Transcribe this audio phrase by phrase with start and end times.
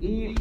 [0.00, 0.34] Y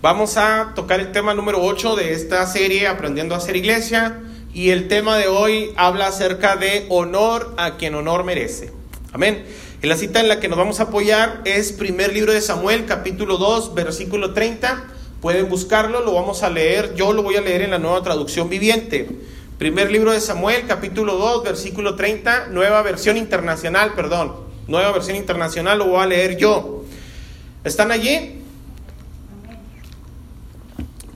[0.00, 4.20] vamos a tocar el tema número 8 de esta serie, Aprendiendo a ser iglesia.
[4.54, 8.72] Y el tema de hoy habla acerca de honor a quien honor merece.
[9.12, 9.44] Amén.
[9.82, 12.86] Y la cita en la que nos vamos a apoyar es primer libro de Samuel,
[12.86, 14.84] capítulo 2, versículo 30.
[15.20, 16.94] Pueden buscarlo, lo vamos a leer.
[16.94, 19.08] Yo lo voy a leer en la nueva traducción viviente.
[19.58, 24.46] Primer libro de Samuel, capítulo 2, versículo 30, nueva versión internacional, perdón.
[24.68, 26.84] Nueva versión internacional, lo voy a leer yo.
[27.64, 28.45] ¿Están allí?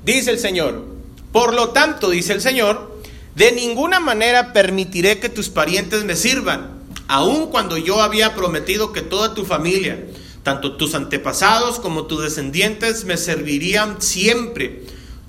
[0.04, 0.84] Dice el Señor.
[1.32, 3.00] Por lo tanto, dice el Señor,
[3.34, 9.02] de ninguna manera permitiré que tus parientes me sirvan, aun cuando yo había prometido que
[9.02, 10.06] toda tu familia,
[10.42, 14.82] tanto tus antepasados como tus descendientes, me servirían siempre.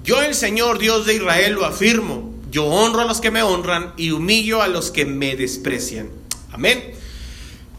[0.03, 2.33] Yo el Señor Dios de Israel lo afirmo.
[2.49, 6.09] Yo honro a los que me honran y humillo a los que me desprecian.
[6.51, 6.95] Amén.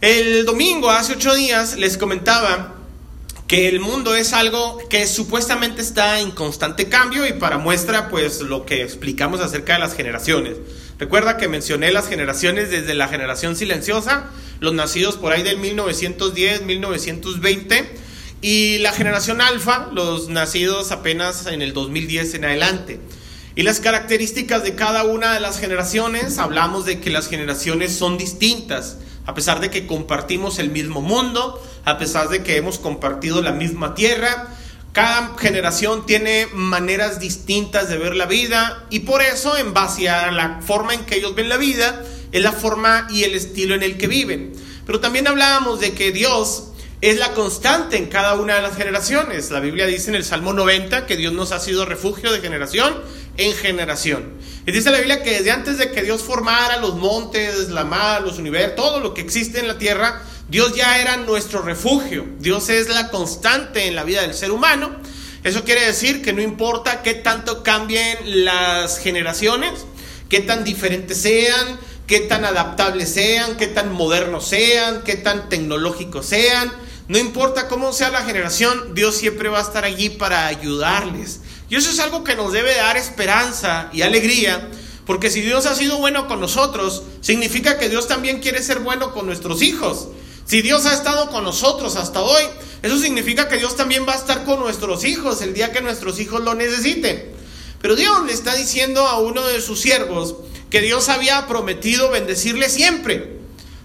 [0.00, 2.74] El domingo, hace ocho días, les comentaba
[3.52, 8.40] que el mundo es algo que supuestamente está en constante cambio y para muestra pues
[8.40, 10.56] lo que explicamos acerca de las generaciones.
[10.98, 16.62] Recuerda que mencioné las generaciones desde la generación silenciosa, los nacidos por ahí del 1910,
[16.62, 17.94] 1920
[18.40, 23.00] y la generación alfa, los nacidos apenas en el 2010 en adelante.
[23.54, 28.16] Y las características de cada una de las generaciones, hablamos de que las generaciones son
[28.16, 33.42] distintas a pesar de que compartimos el mismo mundo, a pesar de que hemos compartido
[33.42, 34.48] la misma tierra,
[34.92, 40.30] cada generación tiene maneras distintas de ver la vida y por eso en base a
[40.30, 43.82] la forma en que ellos ven la vida, es la forma y el estilo en
[43.82, 44.52] el que viven.
[44.84, 46.71] Pero también hablábamos de que Dios
[47.02, 49.50] es la constante en cada una de las generaciones.
[49.50, 52.94] La Biblia dice en el Salmo 90 que Dios nos ha sido refugio de generación
[53.36, 54.34] en generación.
[54.66, 58.22] Y dice la Biblia que desde antes de que Dios formara los montes, la mar,
[58.22, 62.24] los universos, todo lo que existe en la tierra, Dios ya era nuestro refugio.
[62.38, 64.94] Dios es la constante en la vida del ser humano.
[65.42, 69.86] Eso quiere decir que no importa qué tanto cambien las generaciones,
[70.28, 76.26] qué tan diferentes sean, qué tan adaptables sean, qué tan modernos sean, qué tan tecnológicos
[76.26, 76.70] sean.
[77.08, 81.40] No importa cómo sea la generación, Dios siempre va a estar allí para ayudarles.
[81.68, 84.70] Y eso es algo que nos debe dar esperanza y alegría,
[85.06, 89.12] porque si Dios ha sido bueno con nosotros, significa que Dios también quiere ser bueno
[89.12, 90.08] con nuestros hijos.
[90.44, 92.44] Si Dios ha estado con nosotros hasta hoy,
[92.82, 96.20] eso significa que Dios también va a estar con nuestros hijos el día que nuestros
[96.20, 97.32] hijos lo necesiten.
[97.80, 100.36] Pero Dios le está diciendo a uno de sus siervos
[100.70, 103.38] que Dios había prometido bendecirle siempre.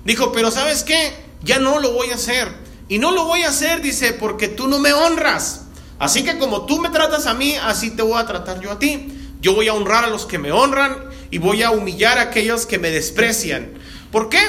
[0.06, 1.14] Dijo, pero ¿sabes qué?
[1.44, 2.67] Ya no lo voy a hacer.
[2.90, 5.62] Y no lo voy a hacer, dice, porque tú no me honras.
[6.00, 8.80] Así que como tú me tratas a mí, así te voy a tratar yo a
[8.80, 9.14] ti.
[9.42, 12.66] Yo voy a honrar a los que me honran y voy a humillar a aquellos
[12.66, 13.74] que me desprecian.
[14.12, 14.40] ¿Por qué?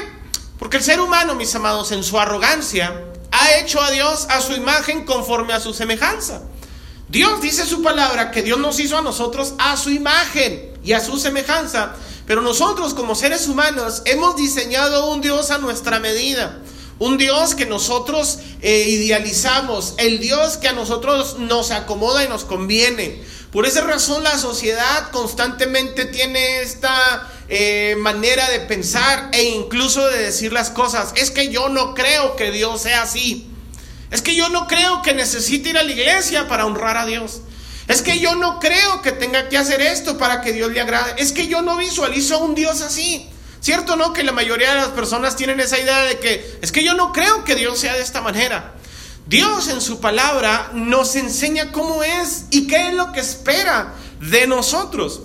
[0.59, 4.53] Porque el ser humano, mis amados, en su arrogancia, ha hecho a Dios a su
[4.55, 6.43] imagen conforme a su semejanza.
[7.09, 11.01] Dios dice su palabra que Dios nos hizo a nosotros a su imagen y a
[11.01, 11.95] su semejanza.
[12.27, 16.61] Pero nosotros como seres humanos hemos diseñado un Dios a nuestra medida.
[16.99, 22.45] Un Dios que nosotros eh, idealizamos, el Dios que a nosotros nos acomoda y nos
[22.45, 23.23] conviene.
[23.53, 30.19] Por esa razón la sociedad constantemente tiene esta eh, manera de pensar e incluso de
[30.19, 31.13] decir las cosas.
[31.15, 33.49] Es que yo no creo que Dios sea así.
[34.11, 37.43] Es que yo no creo que necesite ir a la iglesia para honrar a Dios.
[37.87, 41.15] Es que yo no creo que tenga que hacer esto para que Dios le agrade.
[41.17, 43.31] Es que yo no visualizo a un Dios así.
[43.61, 44.13] ¿Cierto no?
[44.13, 47.13] Que la mayoría de las personas tienen esa idea de que es que yo no
[47.13, 48.75] creo que Dios sea de esta manera.
[49.27, 54.47] Dios en su palabra nos enseña cómo es y qué es lo que espera de
[54.47, 55.21] nosotros.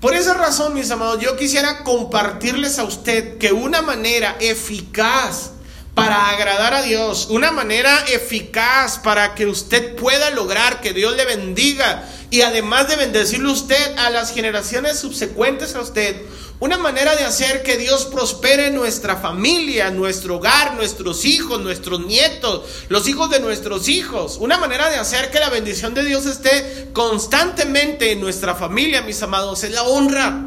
[0.00, 5.52] Por esa razón, mis amados, yo quisiera compartirles a usted que una manera eficaz
[5.94, 11.24] para agradar a Dios, una manera eficaz para que usted pueda lograr que Dios le
[11.24, 16.20] bendiga y además de bendecirle usted a las generaciones subsecuentes a usted,
[16.58, 22.62] una manera de hacer que Dios prospere nuestra familia, nuestro hogar, nuestros hijos, nuestros nietos,
[22.88, 24.38] los hijos de nuestros hijos.
[24.40, 29.22] Una manera de hacer que la bendición de Dios esté constantemente en nuestra familia, mis
[29.22, 30.46] amados, es la honra.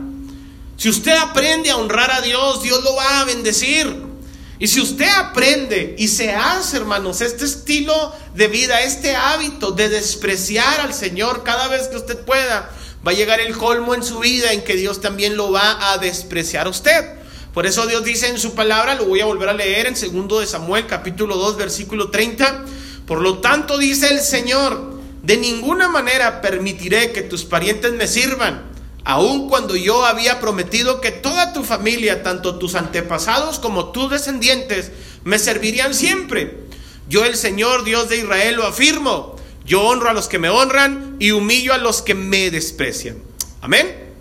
[0.78, 4.10] Si usted aprende a honrar a Dios, Dios lo va a bendecir.
[4.58, 9.90] Y si usted aprende y se hace, hermanos, este estilo de vida, este hábito de
[9.90, 12.70] despreciar al Señor cada vez que usted pueda,
[13.06, 15.98] va a llegar el colmo en su vida en que Dios también lo va a
[15.98, 17.20] despreciar a usted.
[17.54, 20.40] Por eso Dios dice en su palabra, lo voy a volver a leer en segundo
[20.40, 22.66] de Samuel capítulo 2 versículo 30,
[23.08, 28.70] por lo tanto dice el Señor, de ninguna manera permitiré que tus parientes me sirvan,
[29.04, 34.92] aun cuando yo había prometido que toda tu familia, tanto tus antepasados como tus descendientes,
[35.24, 36.60] me servirían siempre.
[37.08, 39.39] Yo el Señor Dios de Israel lo afirmo
[39.70, 43.18] Yo honro a los que me honran y humillo a los que me desprecian.
[43.62, 44.16] Amén.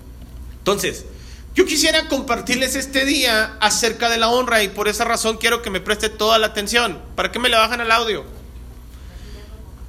[0.59, 1.07] Entonces,
[1.55, 5.71] yo quisiera compartirles este día acerca de la honra y por esa razón quiero que
[5.71, 7.01] me preste toda la atención.
[7.17, 8.27] ¿Para qué me le bajan al audio?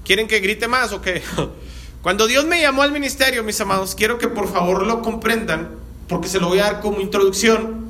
[0.05, 1.21] ¿Quieren que grite más o qué?
[2.03, 5.71] Cuando Dios me llamó al ministerio, mis amados, quiero que por favor lo comprendan,
[6.07, 7.88] porque se lo voy a dar como introducción.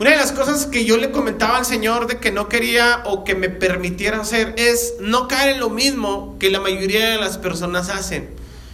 [0.00, 3.22] Una de las cosas que yo le comentaba al Señor de que no quería o
[3.22, 7.36] que me permitiera hacer es no caer en lo mismo que la mayoría de las
[7.36, 8.30] personas hacen.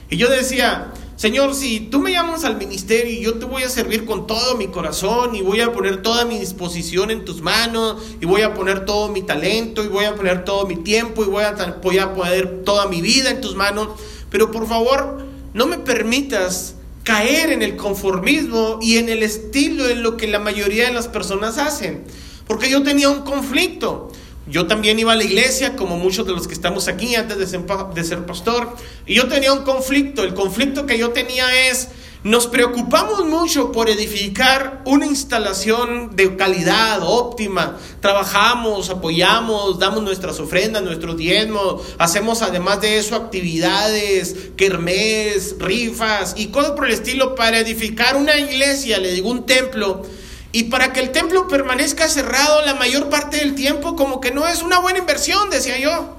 [0.09, 3.69] Y yo decía, Señor, si tú me llamas al ministerio y yo te voy a
[3.69, 8.01] servir con todo mi corazón y voy a poner toda mi disposición en tus manos
[8.21, 11.27] y voy a poner todo mi talento y voy a poner todo mi tiempo y
[11.27, 13.89] voy a, voy a poner toda mi vida en tus manos,
[14.31, 16.76] pero por favor, no me permitas
[17.07, 21.07] caer en el conformismo y en el estilo en lo que la mayoría de las
[21.07, 22.03] personas hacen.
[22.49, 24.11] Porque yo tenía un conflicto.
[24.49, 27.47] Yo también iba a la iglesia, como muchos de los que estamos aquí antes de
[27.47, 28.75] ser, pastor,
[29.07, 30.25] y yo tenía un conflicto.
[30.25, 31.89] El conflicto que yo tenía es,
[32.27, 37.79] nos preocupamos mucho por edificar una instalación de calidad óptima.
[38.01, 41.83] Trabajamos, apoyamos, damos nuestras ofrendas, nuestros diezmos.
[41.99, 48.37] Hacemos además de eso actividades, kermés, rifas y cosas por el estilo para edificar una
[48.37, 50.03] iglesia, le digo un templo.
[50.51, 54.49] Y para que el templo permanezca cerrado la mayor parte del tiempo, como que no
[54.49, 56.16] es una buena inversión, decía yo.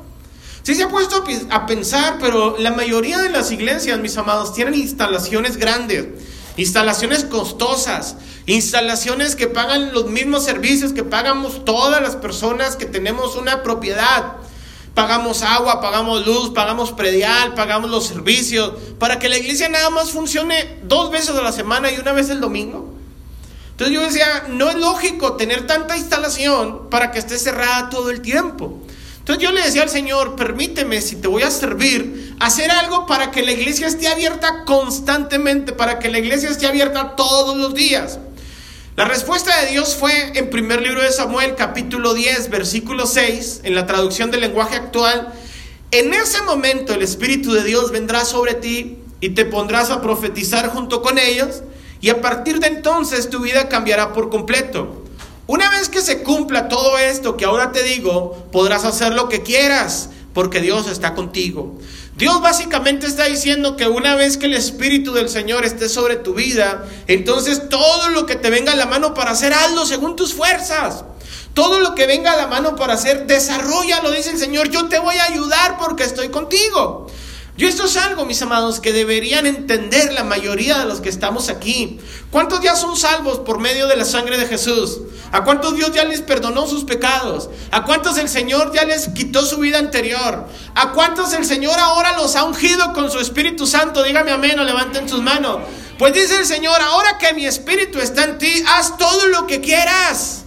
[0.68, 4.74] Sí se ha puesto a pensar, pero la mayoría de las iglesias, mis amados, tienen
[4.74, 6.08] instalaciones grandes,
[6.58, 8.18] instalaciones costosas,
[8.48, 14.34] instalaciones que pagan los mismos servicios que pagamos todas las personas que tenemos una propiedad.
[14.94, 20.12] Pagamos agua, pagamos luz, pagamos predial, pagamos los servicios, para que la iglesia nada más
[20.12, 22.94] funcione dos veces a la semana y una vez el domingo.
[23.72, 28.22] Entonces yo decía, no es lógico tener tanta instalación para que esté cerrada todo el
[28.22, 28.82] tiempo.
[29.28, 33.30] Entonces yo le decía al Señor, permíteme, si te voy a servir, hacer algo para
[33.30, 38.20] que la iglesia esté abierta constantemente, para que la iglesia esté abierta todos los días.
[38.96, 43.76] La respuesta de Dios fue en primer libro de Samuel, capítulo 10, versículo 6, en
[43.76, 45.34] la traducción del lenguaje actual.
[45.92, 50.70] En ese momento el Espíritu de Dios vendrá sobre ti y te pondrás a profetizar
[50.70, 51.64] junto con ellos,
[52.00, 55.04] y a partir de entonces tu vida cambiará por completo.
[55.48, 59.44] Una vez que se cumpla todo esto que ahora te digo, podrás hacer lo que
[59.44, 61.80] quieras, porque Dios está contigo.
[62.18, 66.34] Dios básicamente está diciendo que una vez que el Espíritu del Señor esté sobre tu
[66.34, 70.34] vida, entonces todo lo que te venga a la mano para hacer, hazlo según tus
[70.34, 71.06] fuerzas.
[71.54, 74.70] Todo lo que venga a la mano para hacer, desarrollalo, dice el Señor.
[74.70, 77.08] Yo te voy a ayudar porque estoy contigo.
[77.58, 81.50] Y esto es algo, mis amados, que deberían entender la mayoría de los que estamos
[81.50, 82.00] aquí.
[82.30, 85.00] ¿Cuántos ya son salvos por medio de la sangre de Jesús?
[85.32, 87.50] ¿A cuántos Dios ya les perdonó sus pecados?
[87.72, 90.48] ¿A cuántos el Señor ya les quitó su vida anterior?
[90.76, 94.04] ¿A cuántos el Señor ahora los ha ungido con su Espíritu Santo?
[94.04, 95.58] Dígame amén o levanten sus manos.
[95.98, 99.62] Pues dice el Señor, ahora que mi Espíritu está en ti, haz todo lo que
[99.62, 100.44] quieras,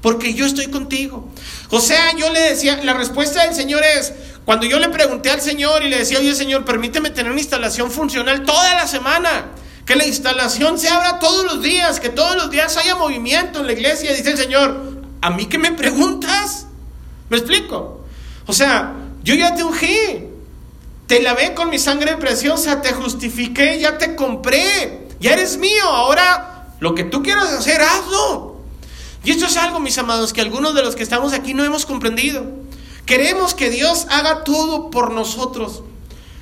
[0.00, 1.28] porque yo estoy contigo.
[1.68, 4.14] O sea, yo le decía, la respuesta del Señor es,
[4.44, 7.90] cuando yo le pregunté al Señor y le decía, oye Señor, permíteme tener una instalación
[7.90, 9.46] funcional toda la semana,
[9.86, 13.66] que la instalación se abra todos los días, que todos los días haya movimiento en
[13.66, 16.66] la iglesia, dice el Señor, ¿a mí qué me preguntas?
[17.30, 18.04] ¿Me explico?
[18.46, 18.92] O sea,
[19.22, 20.28] yo ya te ungí,
[21.06, 26.74] te lavé con mi sangre preciosa, te justifiqué, ya te compré, ya eres mío, ahora
[26.80, 28.60] lo que tú quieras hacer, hazlo.
[29.24, 31.86] Y esto es algo, mis amados, que algunos de los que estamos aquí no hemos
[31.86, 32.44] comprendido.
[33.06, 35.82] Queremos que Dios haga todo por nosotros.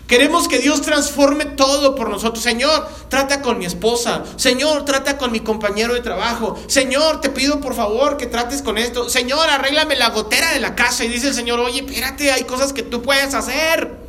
[0.06, 2.44] Queremos que Dios transforme todo por nosotros.
[2.44, 4.24] Señor, trata con mi esposa.
[4.36, 6.60] Señor, trata con mi compañero de trabajo.
[6.66, 9.08] Señor, te pido por favor que trates con esto.
[9.08, 11.04] Señor, arréglame la gotera de la casa.
[11.04, 14.02] Y dice el Señor, oye, espérate, hay cosas que tú puedes hacer.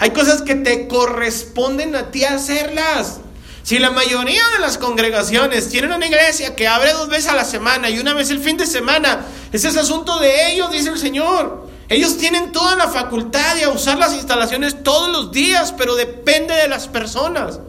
[0.00, 3.20] Hay cosas que te corresponden a ti hacerlas.
[3.62, 7.44] Si la mayoría de las congregaciones tienen una iglesia que abre dos veces a la
[7.44, 10.98] semana y una vez el fin de semana, ese es asunto de ellos, dice el
[10.98, 11.65] Señor.
[11.88, 16.66] Ellos tienen toda la facultad de usar las instalaciones todos los días, pero depende de
[16.66, 17.60] las personas.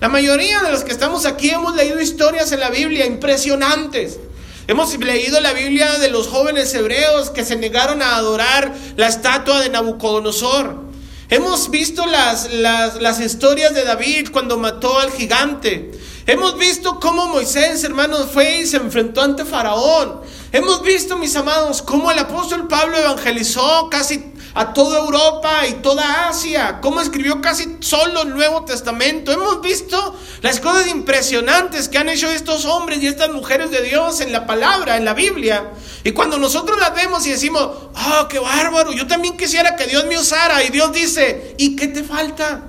[0.00, 4.18] La mayoría de los que estamos aquí hemos leído historias en la Biblia impresionantes.
[4.66, 9.60] Hemos leído la Biblia de los jóvenes hebreos que se negaron a adorar la estatua
[9.60, 10.84] de Nabucodonosor.
[11.28, 15.92] Hemos visto las, las, las historias de David cuando mató al gigante.
[16.26, 20.20] Hemos visto cómo Moisés, hermanos, fue y se enfrentó ante Faraón.
[20.52, 26.28] Hemos visto, mis amados, cómo el apóstol Pablo evangelizó casi a toda Europa y toda
[26.28, 29.32] Asia, cómo escribió casi solo el Nuevo Testamento.
[29.32, 34.20] Hemos visto las cosas impresionantes que han hecho estos hombres y estas mujeres de Dios
[34.20, 35.72] en la palabra, en la Biblia.
[36.04, 40.06] Y cuando nosotros las vemos y decimos, oh, qué bárbaro, yo también quisiera que Dios
[40.06, 40.62] me usara.
[40.64, 42.62] Y Dios dice, ¿y qué te falta?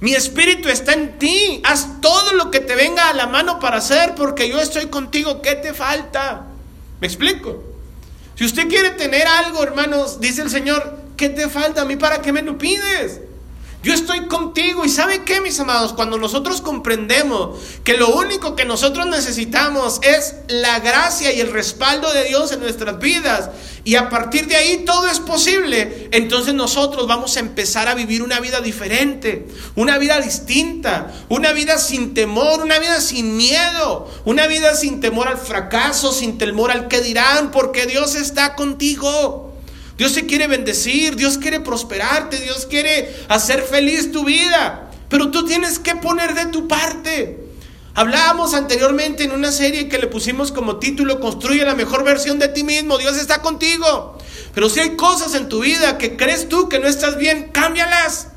[0.00, 1.60] Mi espíritu está en ti.
[1.64, 5.42] Haz todo lo que te venga a la mano para hacer porque yo estoy contigo.
[5.42, 6.46] ¿Qué te falta?
[7.00, 7.64] ¿Me explico?
[8.36, 12.22] Si usted quiere tener algo, hermanos, dice el Señor, ¿qué te falta a mí para
[12.22, 13.20] que me lo pides?
[13.80, 15.92] Yo estoy contigo y ¿sabe qué, mis amados?
[15.92, 22.12] Cuando nosotros comprendemos que lo único que nosotros necesitamos es la gracia y el respaldo
[22.12, 23.50] de Dios en nuestras vidas
[23.84, 28.24] y a partir de ahí todo es posible, entonces nosotros vamos a empezar a vivir
[28.24, 34.48] una vida diferente, una vida distinta, una vida sin temor, una vida sin miedo, una
[34.48, 39.47] vida sin temor al fracaso, sin temor al que dirán, porque Dios está contigo.
[39.98, 44.92] Dios te quiere bendecir, Dios quiere prosperarte, Dios quiere hacer feliz tu vida.
[45.08, 47.48] Pero tú tienes que poner de tu parte.
[47.94, 52.46] Hablábamos anteriormente en una serie que le pusimos como título Construye la mejor versión de
[52.46, 52.96] ti mismo.
[52.96, 54.16] Dios está contigo.
[54.54, 58.28] Pero si hay cosas en tu vida que crees tú que no estás bien, cámbialas.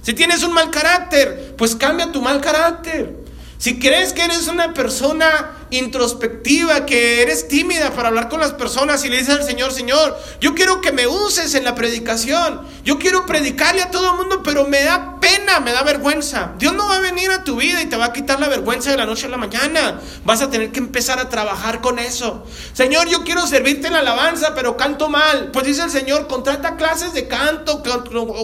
[0.00, 3.23] Si tienes un mal carácter, pues cambia tu mal carácter.
[3.64, 9.02] Si crees que eres una persona introspectiva, que eres tímida para hablar con las personas
[9.06, 12.98] y le dices al Señor, Señor, yo quiero que me uses en la predicación, yo
[12.98, 16.52] quiero predicarle a todo el mundo, pero me da pena, me da vergüenza.
[16.58, 18.90] Dios no va a venir a tu vida y te va a quitar la vergüenza
[18.90, 19.98] de la noche a la mañana.
[20.26, 22.46] Vas a tener que empezar a trabajar con eso.
[22.74, 25.52] Señor, yo quiero servirte en la alabanza, pero canto mal.
[25.52, 27.82] Pues dice el Señor, contrata clases de canto,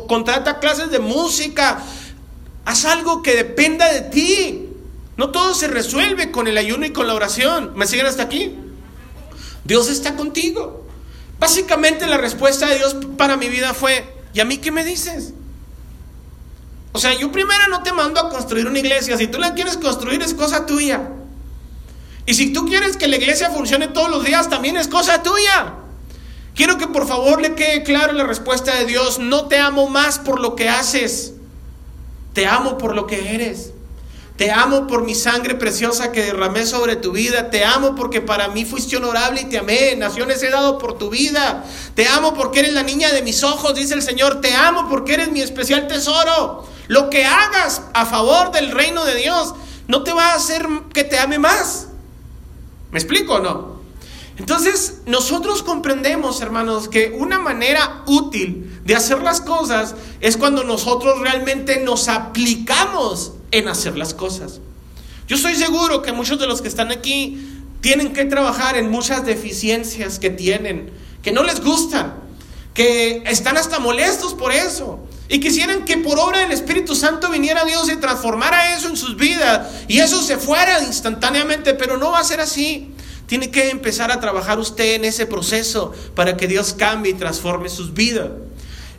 [0.08, 1.82] contrata clases de música.
[2.64, 4.69] Haz algo que dependa de ti.
[5.16, 7.72] No todo se resuelve con el ayuno y con la oración.
[7.76, 8.54] ¿Me siguen hasta aquí?
[9.64, 10.86] Dios está contigo.
[11.38, 15.32] Básicamente la respuesta de Dios para mi vida fue, ¿y a mí qué me dices?
[16.92, 19.16] O sea, yo primero no te mando a construir una iglesia.
[19.16, 21.08] Si tú la quieres construir es cosa tuya.
[22.26, 25.74] Y si tú quieres que la iglesia funcione todos los días, también es cosa tuya.
[26.54, 29.18] Quiero que por favor le quede claro la respuesta de Dios.
[29.18, 31.34] No te amo más por lo que haces.
[32.34, 33.72] Te amo por lo que eres.
[34.40, 37.50] Te amo por mi sangre preciosa que derramé sobre tu vida.
[37.50, 39.96] Te amo porque para mí fuiste honorable y te amé.
[39.96, 41.62] Naciones he dado por tu vida.
[41.94, 44.40] Te amo porque eres la niña de mis ojos, dice el Señor.
[44.40, 46.64] Te amo porque eres mi especial tesoro.
[46.88, 49.54] Lo que hagas a favor del reino de Dios
[49.88, 51.88] no te va a hacer que te ame más.
[52.92, 53.80] ¿Me explico o no?
[54.38, 61.20] Entonces, nosotros comprendemos, hermanos, que una manera útil de hacer las cosas es cuando nosotros
[61.20, 64.60] realmente nos aplicamos en hacer las cosas.
[65.26, 67.38] Yo estoy seguro que muchos de los que están aquí
[67.80, 70.90] tienen que trabajar en muchas deficiencias que tienen,
[71.22, 72.14] que no les gustan,
[72.74, 75.00] que están hasta molestos por eso.
[75.28, 79.16] Y quisieran que por obra del Espíritu Santo viniera Dios y transformara eso en sus
[79.16, 79.68] vidas.
[79.86, 82.92] Y eso se fuera instantáneamente, pero no va a ser así.
[83.26, 87.68] Tiene que empezar a trabajar usted en ese proceso para que Dios cambie y transforme
[87.68, 88.30] sus vidas.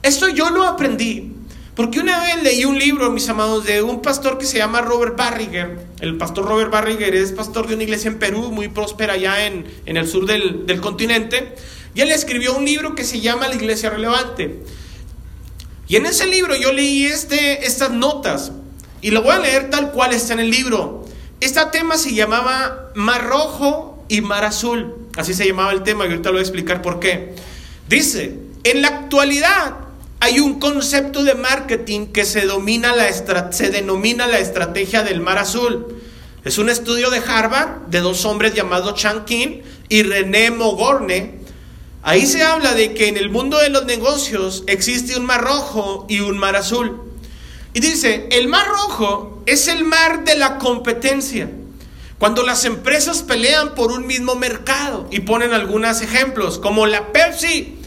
[0.01, 1.33] Esto yo lo aprendí
[1.75, 5.15] porque una vez leí un libro, mis amados, de un pastor que se llama Robert
[5.15, 5.85] Barriger.
[6.01, 9.65] El pastor Robert Barriger es pastor de una iglesia en Perú, muy próspera allá en,
[9.85, 11.55] el sur del, continente.
[11.95, 14.63] Y él escribió un libro que se llama La Iglesia Relevante.
[15.87, 18.51] Y en ese libro yo leí este, estas notas.
[19.01, 21.05] Y lo voy a leer tal cual está en el libro.
[21.39, 24.95] Este tema se llamaba Mar Rojo y Mar Azul.
[25.15, 27.33] Así se llamaba el tema y ahorita lo voy a explicar por qué.
[27.87, 29.75] Dice, en la actualidad
[30.21, 35.99] hay un concepto de marketing que se, denomina la estrategia del mar azul.
[36.45, 41.39] Es un estudio de Harvard de dos hombres llamados Chan King y René Mogorne.
[42.03, 46.05] Ahí se habla de que en el mundo de los negocios existe un mar rojo
[46.07, 47.01] y un mar azul.
[47.73, 51.49] Y dice, el mar rojo es el mar de la competencia.
[52.19, 57.79] Cuando las empresas pelean por un mismo mercado y ponen algunos ejemplos, como la Pepsi.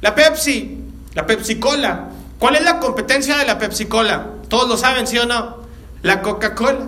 [0.00, 0.81] La Pepsi
[1.14, 2.10] la Pepsi Cola.
[2.38, 4.26] ¿Cuál es la competencia de la Pepsi Cola?
[4.48, 5.58] Todos lo saben, ¿sí o no?
[6.02, 6.86] La Coca-Cola.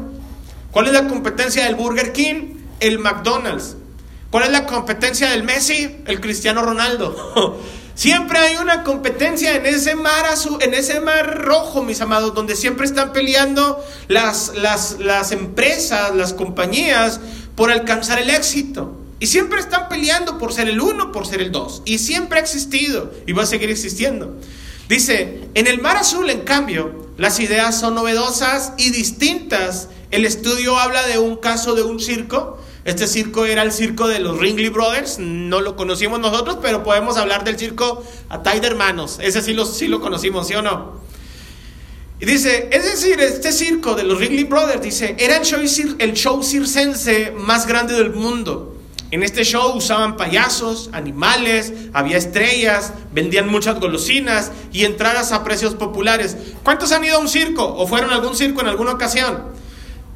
[0.71, 2.57] ¿Cuál es la competencia del Burger King?
[2.81, 3.76] El McDonald's.
[4.31, 6.02] ¿Cuál es la competencia del Messi?
[6.07, 7.61] El Cristiano Ronaldo.
[7.95, 12.57] Siempre hay una competencia en ese mar azul, en ese mar rojo, mis amados, donde
[12.57, 17.21] siempre están peleando las, las, las empresas, las compañías
[17.54, 19.04] por alcanzar el éxito.
[19.21, 21.83] Y siempre están peleando por ser el uno, por ser el dos.
[21.85, 24.37] Y siempre ha existido y va a seguir existiendo.
[24.88, 29.88] Dice, en el mar azul, en cambio, las ideas son novedosas y distintas.
[30.11, 34.21] El estudio habla de un caso de un circo Este circo era el circo de
[34.21, 39.18] los Ringley Brothers, no lo conocimos nosotros, pero podemos hablar del circo Atay de Hermanos.
[39.23, 41.00] Ese sí lo, sí lo conocimos, ¿sí o no?
[42.21, 45.61] Y dice, es decir, este circo de los Ringley Brothers, dice, era el show,
[45.99, 48.74] el show circense más grande del mundo.
[49.14, 55.76] En este show usaban payasos, animales, había estrellas, vendían muchas golosinas y entradas a precios
[55.76, 56.37] populares.
[56.64, 59.52] ¿Cuántos han ido a un circo o fueron a algún circo en alguna ocasión?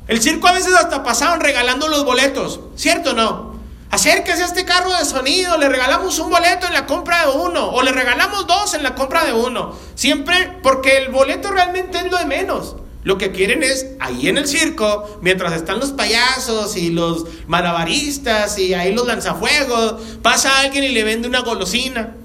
[0.08, 3.60] El circo a veces hasta pasaban regalando los boletos, ¿cierto o no?
[3.88, 7.70] Acérquese a este carro de sonido, le regalamos un boleto en la compra de uno
[7.70, 9.76] o le regalamos dos en la compra de uno.
[9.94, 12.74] Siempre porque el boleto realmente es lo de menos.
[13.08, 18.58] Lo que quieren es, ahí en el circo, mientras están los payasos y los malabaristas
[18.58, 22.16] y ahí los lanzafuegos, pasa alguien y le vende una golosina.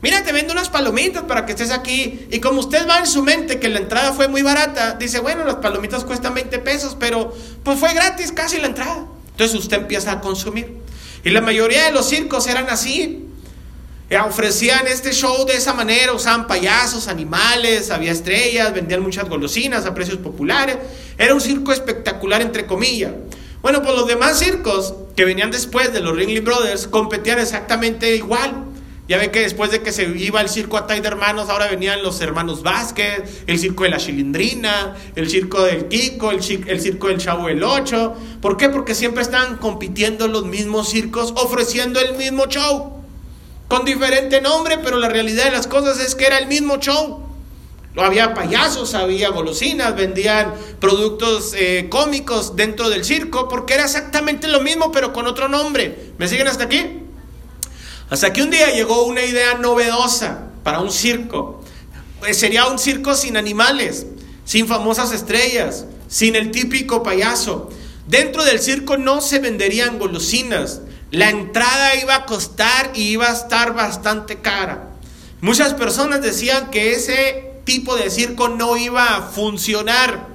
[0.00, 2.26] Mira, te vende unas palomitas para que estés aquí.
[2.32, 5.44] Y como usted va en su mente que la entrada fue muy barata, dice, bueno,
[5.44, 7.32] las palomitas cuestan 20 pesos, pero
[7.62, 9.06] pues fue gratis casi la entrada.
[9.30, 10.76] Entonces usted empieza a consumir.
[11.22, 13.28] Y la mayoría de los circos eran así.
[14.12, 19.86] Eh, ofrecían este show de esa manera, usaban payasos, animales, había estrellas, vendían muchas golosinas
[19.86, 20.76] a precios populares.
[21.16, 23.12] Era un circo espectacular, entre comillas.
[23.62, 28.66] Bueno, pues los demás circos que venían después de los Ringley Brothers competían exactamente igual.
[29.08, 32.02] Ya ve que después de que se iba el circo a de Hermanos, ahora venían
[32.02, 37.08] los hermanos Vázquez, el circo de la Chilindrina, el circo del Kiko, el, el circo
[37.08, 38.14] del Chavo del Ocho.
[38.42, 38.68] ¿Por qué?
[38.68, 43.01] Porque siempre estaban compitiendo los mismos circos, ofreciendo el mismo show
[43.72, 47.22] con diferente nombre, pero la realidad de las cosas es que era el mismo show.
[47.96, 54.60] Había payasos, había golosinas, vendían productos eh, cómicos dentro del circo, porque era exactamente lo
[54.60, 56.12] mismo, pero con otro nombre.
[56.18, 56.98] ¿Me siguen hasta aquí?
[58.10, 61.64] Hasta que un día llegó una idea novedosa para un circo.
[62.20, 64.04] Pues sería un circo sin animales,
[64.44, 67.70] sin famosas estrellas, sin el típico payaso.
[68.06, 73.34] Dentro del circo no se venderían golosinas, la entrada iba a costar y iba a
[73.34, 74.88] estar bastante cara.
[75.42, 80.28] Muchas personas decían que ese tipo de circo no iba a funcionar.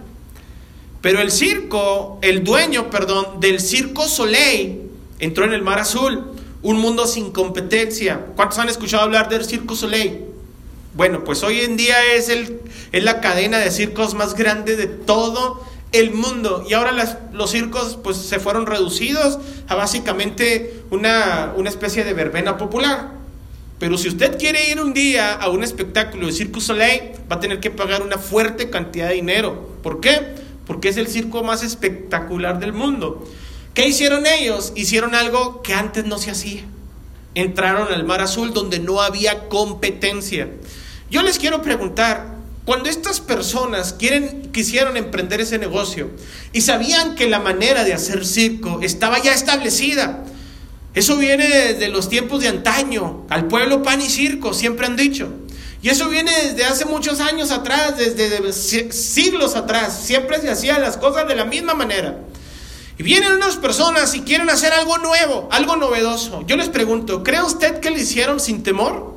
[1.01, 4.83] Pero el circo, el dueño, perdón, del circo Soleil
[5.19, 6.31] entró en el Mar Azul,
[6.61, 8.27] un mundo sin competencia.
[8.35, 10.25] ¿Cuántos han escuchado hablar del circo Soleil?
[10.93, 14.87] Bueno, pues hoy en día es, el, es la cadena de circos más grande de
[14.87, 16.65] todo el mundo.
[16.67, 16.91] Y ahora
[17.33, 23.11] los circos pues se fueron reducidos a básicamente una, una especie de verbena popular.
[23.79, 27.39] Pero si usted quiere ir un día a un espectáculo de Circo Soleil, va a
[27.39, 29.77] tener que pagar una fuerte cantidad de dinero.
[29.83, 30.35] ¿Por qué?
[30.65, 33.23] Porque es el circo más espectacular del mundo.
[33.75, 34.73] ¿Qué hicieron ellos?
[34.75, 36.63] Hicieron algo que antes no se hacía.
[37.35, 40.49] Entraron al Mar Azul donde no había competencia.
[41.11, 42.36] Yo les quiero preguntar,
[42.67, 46.11] cuando estas personas quieren, quisieron emprender ese negocio
[46.51, 50.25] y sabían que la manera de hacer circo estaba ya establecida,
[50.93, 55.29] eso viene desde los tiempos de antaño, al pueblo pan y circo, siempre han dicho.
[55.81, 58.51] Y eso viene desde hace muchos años atrás, desde
[58.91, 62.19] siglos atrás, siempre se hacían las cosas de la misma manera.
[62.97, 66.43] Y vienen unas personas y quieren hacer algo nuevo, algo novedoso.
[66.45, 69.16] Yo les pregunto, ¿cree usted que lo hicieron sin temor?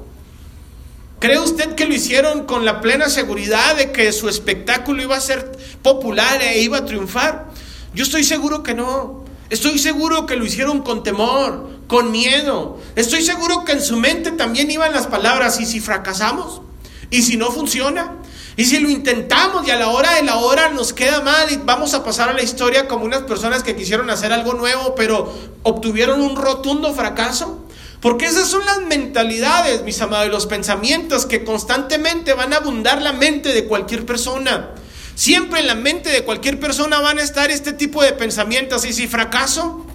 [1.20, 5.20] ¿Cree usted que lo hicieron con la plena seguridad de que su espectáculo iba a
[5.20, 5.52] ser
[5.82, 7.50] popular e iba a triunfar?
[7.92, 9.26] Yo estoy seguro que no.
[9.50, 12.80] Estoy seguro que lo hicieron con temor, con miedo.
[12.96, 16.62] Estoy seguro que en su mente también iban las palabras, ¿y si fracasamos?
[17.10, 18.14] ¿Y si no funciona?
[18.56, 21.56] ¿Y si lo intentamos y a la hora de la hora nos queda mal y
[21.58, 25.30] vamos a pasar a la historia como unas personas que quisieron hacer algo nuevo pero
[25.64, 27.59] obtuvieron un rotundo fracaso?
[28.00, 33.12] Porque esas son las mentalidades, mis amados, los pensamientos que constantemente van a abundar la
[33.12, 34.70] mente de cualquier persona.
[35.14, 38.86] Siempre en la mente de cualquier persona van a estar este tipo de pensamientos.
[38.86, 39.86] ¿Y si fracaso?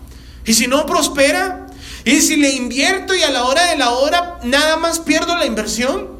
[0.46, 1.65] ¿Y si no prospera?
[2.04, 5.48] ¿Y si le invierto y a la hora de la hora nada más pierdo la
[5.48, 6.20] inversión?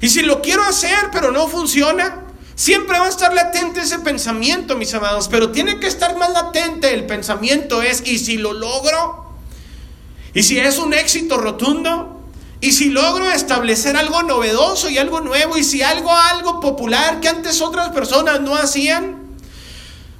[0.00, 2.24] ¿Y si lo quiero hacer pero no funciona?
[2.54, 6.94] Siempre va a estar latente ese pensamiento, mis amados, pero tiene que estar más latente
[6.94, 9.27] el pensamiento es, ¿y si lo logro?
[10.34, 12.18] Y si es un éxito rotundo,
[12.60, 17.28] y si logro establecer algo novedoso y algo nuevo, y si algo, algo popular que
[17.28, 19.28] antes otras personas no hacían,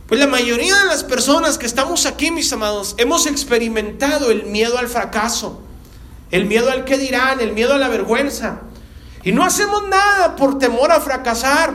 [0.06, 4.78] pues la mayoría de las personas que estamos aquí, mis amados, hemos experimentado el miedo
[4.78, 5.60] al fracaso,
[6.30, 8.62] el miedo al que dirán, el miedo a la vergüenza.
[9.24, 11.74] Y no hacemos nada por temor a fracasar.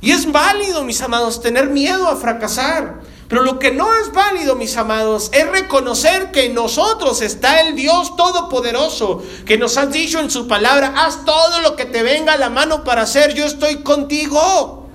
[0.00, 3.02] Y es válido, mis amados, tener miedo a fracasar.
[3.28, 7.74] Pero lo que no es válido, mis amados, es reconocer que en nosotros está el
[7.74, 12.34] Dios Todopoderoso, que nos ha dicho en su palabra, haz todo lo que te venga
[12.34, 14.86] a la mano para hacer, yo estoy contigo.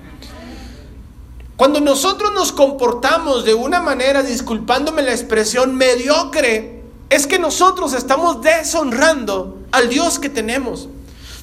[1.58, 8.42] Cuando nosotros nos comportamos de una manera, disculpándome la expresión, mediocre, es que nosotros estamos
[8.42, 10.88] deshonrando al Dios que tenemos.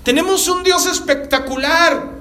[0.03, 2.13] Tenemos un Dios espectacular,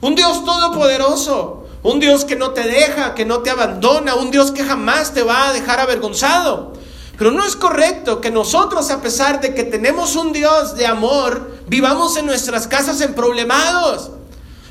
[0.00, 4.50] un Dios todopoderoso, un Dios que no te deja, que no te abandona, un Dios
[4.50, 6.72] que jamás te va a dejar avergonzado.
[7.18, 11.58] Pero no es correcto que nosotros, a pesar de que tenemos un Dios de amor,
[11.68, 14.10] vivamos en nuestras casas en problemados.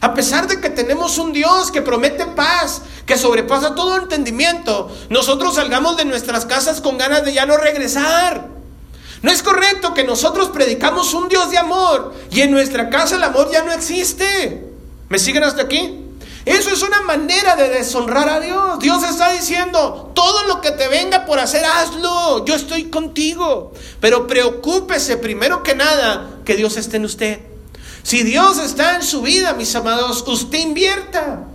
[0.02, 5.56] A pesar de que tenemos un Dios que promete paz, que sobrepasa todo entendimiento, nosotros
[5.56, 8.48] salgamos de nuestras casas con ganas de ya no regresar.
[9.22, 13.24] No es correcto que nosotros predicamos un Dios de amor y en nuestra casa el
[13.24, 14.68] amor ya no existe.
[15.10, 16.03] ¿Me siguen hasta aquí?
[16.46, 18.80] Eso es una manera de deshonrar a Dios.
[18.80, 22.46] Dios está diciendo, todo lo que te venga por hacer, hazlo.
[22.46, 23.72] Yo estoy contigo.
[24.02, 27.40] Pero preocúpese primero que nada que Dios esté en usted.
[28.04, 31.48] Si Dios está en su vida, mis amados, usted invierta.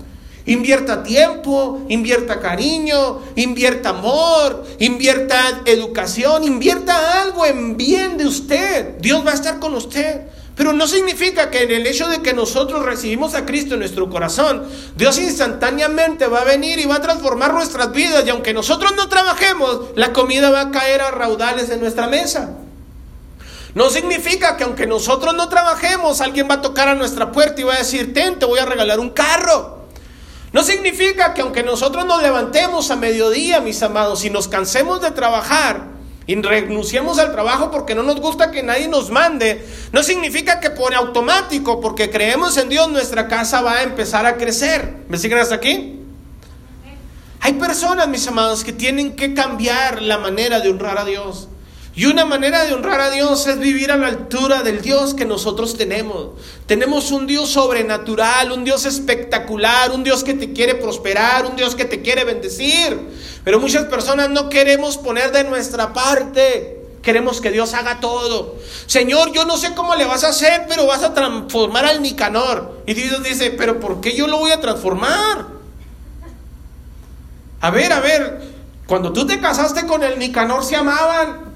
[0.46, 8.96] Invierta tiempo, invierta cariño, invierta amor, invierta educación, invierta algo en bien de usted.
[8.98, 10.22] Dios va a estar con usted.
[10.58, 14.10] Pero no significa que en el hecho de que nosotros recibimos a Cristo en nuestro
[14.10, 18.24] corazón, Dios instantáneamente va a venir y va a transformar nuestras vidas.
[18.26, 22.56] Y aunque nosotros no trabajemos, la comida va a caer a raudales en nuestra mesa.
[23.76, 27.64] No significa que aunque nosotros no trabajemos, alguien va a tocar a nuestra puerta y
[27.64, 29.86] va a decir, ten, te voy a regalar un carro.
[30.52, 35.12] No significa que aunque nosotros nos levantemos a mediodía, mis amados, y nos cansemos de
[35.12, 35.97] trabajar
[36.28, 40.68] y renunciemos al trabajo porque no nos gusta que nadie nos mande, no significa que
[40.68, 45.04] por automático, porque creemos en Dios, nuestra casa va a empezar a crecer.
[45.08, 46.00] ¿Me siguen hasta aquí?
[47.40, 51.48] Hay personas, mis amados, que tienen que cambiar la manera de honrar a Dios.
[51.98, 55.24] Y una manera de honrar a Dios es vivir a la altura del Dios que
[55.24, 56.28] nosotros tenemos.
[56.66, 61.74] Tenemos un Dios sobrenatural, un Dios espectacular, un Dios que te quiere prosperar, un Dios
[61.74, 62.96] que te quiere bendecir.
[63.42, 66.86] Pero muchas personas no queremos poner de nuestra parte.
[67.02, 68.54] Queremos que Dios haga todo.
[68.86, 72.80] Señor, yo no sé cómo le vas a hacer, pero vas a transformar al Nicanor.
[72.86, 75.48] Y Dios dice, pero ¿por qué yo lo voy a transformar?
[77.60, 78.40] A ver, a ver,
[78.86, 81.47] cuando tú te casaste con el Nicanor se amaban,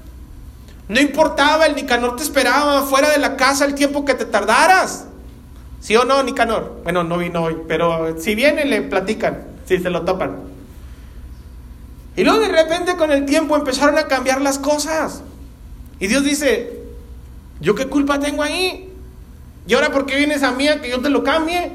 [0.87, 5.05] no importaba, el Nicanor te esperaba fuera de la casa el tiempo que te tardaras.
[5.79, 6.81] ¿Sí o no, Nicanor?
[6.83, 10.37] Bueno, no vino hoy, pero si viene le platican, si se lo topan.
[12.15, 15.23] Y luego de repente con el tiempo empezaron a cambiar las cosas.
[15.99, 16.83] Y Dios dice,
[17.59, 18.93] ¿yo qué culpa tengo ahí?
[19.65, 21.71] ¿Y ahora por qué vienes a mí a que yo te lo cambie?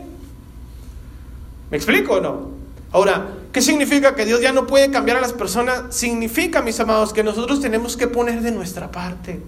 [1.71, 2.51] ¿Me explico o no?
[2.92, 5.92] Ahora, ¿Qué significa que Dios ya no puede cambiar a las personas?
[5.92, 9.40] Significa, mis amados, que nosotros tenemos que poner de nuestra parte.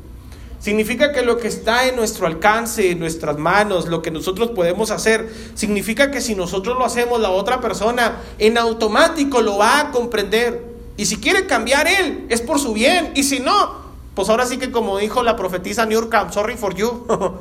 [0.59, 4.91] Significa que lo que está en nuestro alcance, en nuestras manos, lo que nosotros podemos
[4.91, 9.91] hacer, significa que si nosotros lo hacemos, la otra persona en automático lo va a
[9.93, 10.61] comprender.
[10.97, 13.13] Y si quiere cambiar él, es por su bien.
[13.15, 13.77] Y si no,
[14.17, 17.07] pues ahora sí que como dijo la profetisa New York, I'm sorry for you.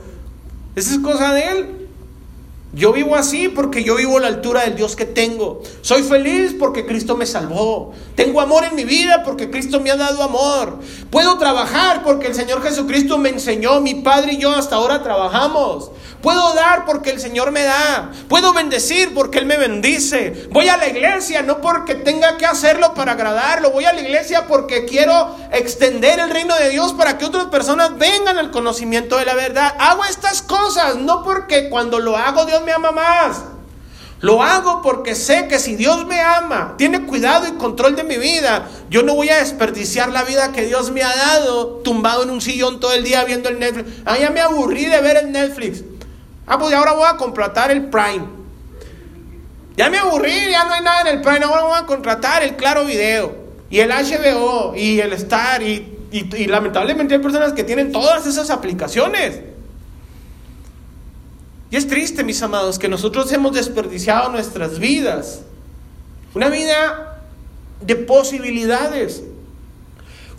[0.75, 1.78] Esa es cosa de él.
[2.71, 5.63] Yo vivo así porque yo vivo a la altura del Dios que tengo.
[5.81, 7.93] Soy feliz porque Cristo me salvó.
[8.15, 10.77] Tengo amor en mi vida porque Cristo me ha dado amor.
[11.09, 13.81] Puedo trabajar porque el Señor Jesucristo me enseñó.
[13.81, 15.89] Mi Padre y yo hasta ahora trabajamos.
[16.21, 18.11] Puedo dar porque el Señor me da.
[18.27, 20.47] Puedo bendecir porque Él me bendice.
[20.51, 23.71] Voy a la iglesia no porque tenga que hacerlo para agradarlo.
[23.71, 27.97] Voy a la iglesia porque quiero extender el reino de Dios para que otras personas
[27.97, 29.73] vengan al conocimiento de la verdad.
[29.79, 33.43] Hago estas cosas no porque cuando lo hago Dios me ama más.
[34.21, 38.17] Lo hago porque sé que si Dios me ama, tiene cuidado y control de mi
[38.17, 42.29] vida, yo no voy a desperdiciar la vida que Dios me ha dado tumbado en
[42.29, 43.89] un sillón todo el día viendo el Netflix.
[44.05, 45.83] Ah, ya me aburrí de ver el Netflix.
[46.45, 48.27] Ah, pues ahora voy a contratar el Prime.
[49.77, 51.45] Ya me aburrí, ya no hay nada en el Prime.
[51.45, 53.33] Ahora voy a contratar el Claro Video
[53.69, 55.63] y el HBO y el Star.
[55.63, 59.39] Y, y lamentablemente hay personas que tienen todas esas aplicaciones.
[61.71, 65.41] Y es triste, mis amados, que nosotros hemos desperdiciado nuestras vidas.
[66.33, 67.23] Una vida
[67.81, 69.23] de posibilidades.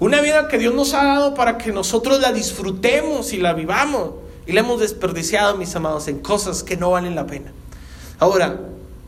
[0.01, 4.13] Una vida que Dios nos ha dado para que nosotros la disfrutemos y la vivamos.
[4.47, 7.53] Y la hemos desperdiciado, mis amados, en cosas que no valen la pena.
[8.19, 8.61] Ahora,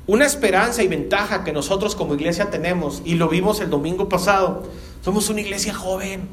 [0.06, 4.64] una esperanza y ventaja que nosotros como iglesia tenemos, y lo vimos el domingo pasado,
[5.04, 6.28] somos una iglesia joven.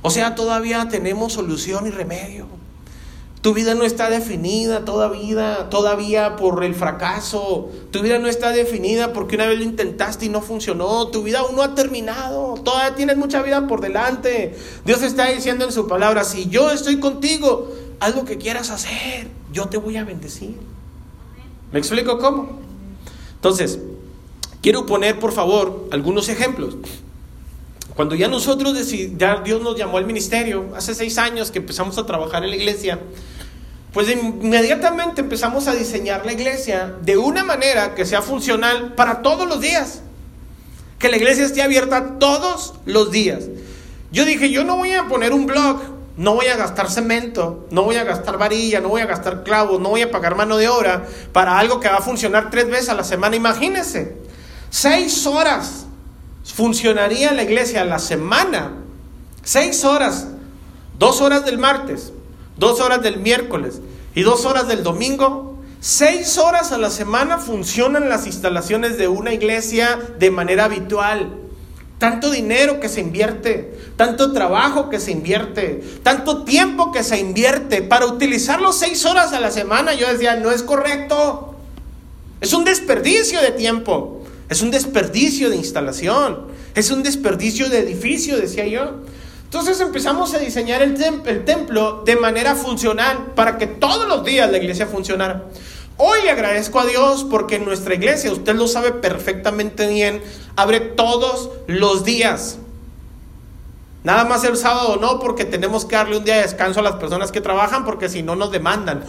[0.00, 2.46] O sea, todavía tenemos solución y remedio.
[3.42, 7.70] Tu vida no está definida todavía, todavía por el fracaso.
[7.90, 11.08] Tu vida no está definida porque una vez lo intentaste y no funcionó.
[11.08, 12.54] Tu vida aún no ha terminado.
[12.64, 14.56] Todavía tienes mucha vida por delante.
[14.84, 17.68] Dios está diciendo en su palabra, si yo estoy contigo,
[18.00, 19.28] haz lo que quieras hacer.
[19.52, 20.56] Yo te voy a bendecir.
[21.72, 22.60] ¿Me explico cómo?
[23.34, 23.78] Entonces,
[24.62, 26.76] Quiero poner, por favor, algunos ejemplos.
[27.96, 28.78] Cuando ya nosotros,
[29.18, 32.56] ya Dios nos llamó al ministerio, hace seis años que empezamos a trabajar en la
[32.56, 33.00] iglesia,
[33.92, 39.46] pues inmediatamente empezamos a diseñar la iglesia de una manera que sea funcional para todos
[39.46, 40.00] los días.
[40.98, 43.44] Que la iglesia esté abierta todos los días.
[44.10, 45.80] Yo dije, yo no voy a poner un blog,
[46.16, 49.80] no voy a gastar cemento, no voy a gastar varilla, no voy a gastar clavos,
[49.80, 52.88] no voy a pagar mano de obra para algo que va a funcionar tres veces
[52.88, 53.36] a la semana.
[53.36, 54.16] Imagínense,
[54.70, 55.86] seis horas
[56.44, 58.72] funcionaría la iglesia a la semana.
[59.42, 60.28] Seis horas,
[60.98, 62.12] dos horas del martes,
[62.62, 63.80] dos horas del miércoles
[64.14, 69.34] y dos horas del domingo, seis horas a la semana funcionan las instalaciones de una
[69.34, 71.38] iglesia de manera habitual.
[71.98, 77.82] Tanto dinero que se invierte, tanto trabajo que se invierte, tanto tiempo que se invierte
[77.82, 79.94] para utilizarlo seis horas a la semana.
[79.94, 81.56] Yo decía, no es correcto.
[82.40, 84.22] Es un desperdicio de tiempo.
[84.48, 86.46] Es un desperdicio de instalación.
[86.76, 89.02] Es un desperdicio de edificio, decía yo.
[89.52, 90.94] Entonces empezamos a diseñar el,
[91.44, 95.44] templo de manera funcional para que todos los días la iglesia funcionara.
[95.98, 100.22] Hoy le agradezco a Dios porque nuestra iglesia, usted lo sabe perfectamente bien,
[100.56, 102.60] abre todos los días.
[104.04, 106.94] Nada más el sábado no, porque tenemos que darle un día de descanso a las
[106.94, 109.04] personas que trabajan, porque si no nos demandan.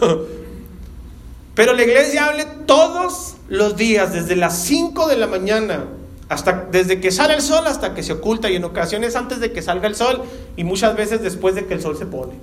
[1.54, 5.86] Pero la iglesia abre todos los días, desde las 5 de la mañana
[6.34, 9.52] hasta desde que sale el sol hasta que se oculta y en ocasiones antes de
[9.52, 10.22] que salga el sol
[10.56, 12.34] y muchas veces después de que el sol se pone.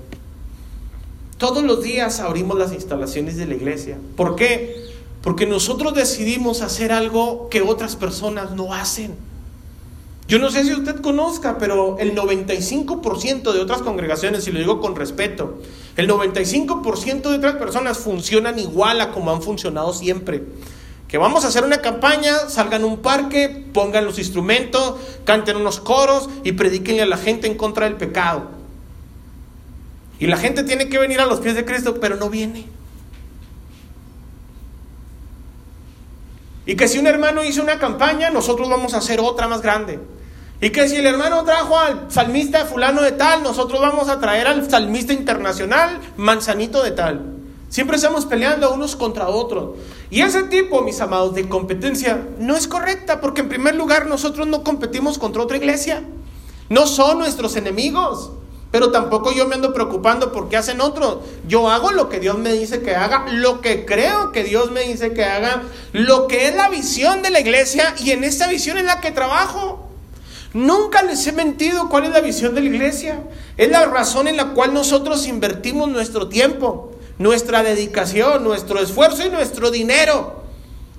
[1.38, 3.98] Todos los días abrimos las instalaciones de la iglesia.
[4.16, 4.92] ¿Por qué?
[5.22, 9.16] Porque nosotros decidimos hacer algo que otras personas no hacen.
[10.28, 14.80] Yo no sé si usted conozca, pero el 95% de otras congregaciones, y lo digo
[14.80, 15.58] con respeto,
[15.98, 20.44] el 95% de otras personas funcionan igual a como han funcionado siempre
[21.12, 24.96] que vamos a hacer una campaña, salgan a un parque, pongan los instrumentos,
[25.26, 28.44] canten unos coros y prediquenle a la gente en contra del pecado.
[30.20, 32.66] Y la gente tiene que venir a los pies de Cristo, pero no viene.
[36.66, 40.00] Y que si un hermano hizo una campaña, nosotros vamos a hacer otra más grande.
[40.62, 44.48] Y que si el hermano trajo al salmista fulano de tal, nosotros vamos a traer
[44.48, 47.42] al salmista internacional manzanito de tal.
[47.68, 49.78] Siempre estamos peleando unos contra otros.
[50.12, 54.46] Y ese tipo, mis amados, de competencia no es correcta, porque en primer lugar nosotros
[54.46, 56.04] no competimos contra otra iglesia.
[56.68, 58.32] No son nuestros enemigos.
[58.72, 61.20] Pero tampoco yo me ando preocupando por qué hacen otros.
[61.48, 64.82] Yo hago lo que Dios me dice que haga, lo que creo que Dios me
[64.82, 68.78] dice que haga, lo que es la visión de la iglesia y en esta visión
[68.78, 69.90] es la que trabajo.
[70.54, 73.24] Nunca les he mentido cuál es la visión de la iglesia.
[73.58, 76.92] Es la razón en la cual nosotros invertimos nuestro tiempo
[77.22, 80.44] nuestra dedicación, nuestro esfuerzo y nuestro dinero.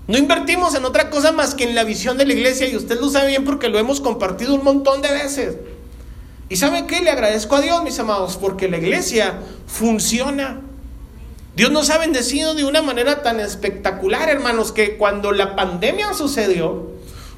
[0.07, 3.01] No invertimos en otra cosa más que en la visión de la iglesia y usted
[3.01, 5.57] lo sabe bien porque lo hemos compartido un montón de veces.
[6.49, 7.01] ¿Y sabe qué?
[7.01, 10.61] Le agradezco a Dios, mis amados, porque la iglesia funciona.
[11.55, 16.91] Dios nos ha bendecido de una manera tan espectacular, hermanos, que cuando la pandemia sucedió,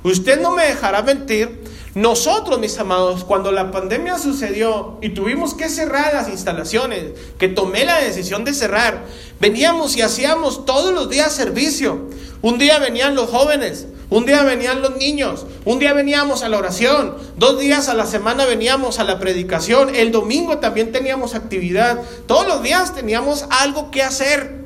[0.03, 1.64] usted no me dejará mentir,
[1.95, 7.85] nosotros, mis amados, cuando la pandemia sucedió y tuvimos que cerrar las instalaciones, que tomé
[7.85, 9.05] la decisión de cerrar,
[9.39, 12.09] veníamos y hacíamos todos los días servicio.
[12.43, 16.59] Un día venían los jóvenes, un día venían los niños, un día veníamos a la
[16.59, 22.03] oración, dos días a la semana veníamos a la predicación, el domingo también teníamos actividad,
[22.27, 24.65] todos los días teníamos algo que hacer.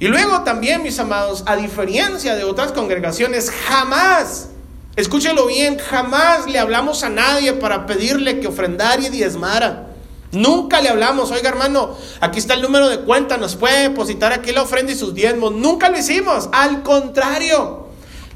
[0.00, 4.48] Y luego también, mis amados, a diferencia de otras congregaciones, jamás
[4.96, 9.88] Escúchelo bien, jamás le hablamos a nadie para pedirle que ofrendara y diezmara.
[10.32, 14.52] Nunca le hablamos, oiga hermano, aquí está el número de cuenta, nos puede depositar aquí
[14.52, 15.52] la ofrenda y sus diezmos.
[15.52, 17.88] Nunca lo hicimos, al contrario.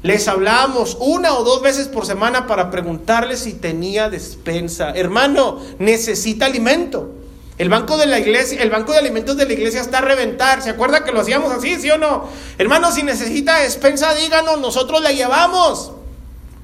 [0.03, 4.91] Les hablamos una o dos veces por semana para preguntarle si tenía despensa.
[4.91, 7.09] Hermano, necesita alimento.
[7.57, 10.61] El banco de la iglesia, el banco de alimentos de la iglesia está a reventar.
[10.61, 12.27] ¿Se acuerda que lo hacíamos así, sí o no?
[12.59, 15.93] Hermano, si necesita despensa, díganos, nosotros la llevamos.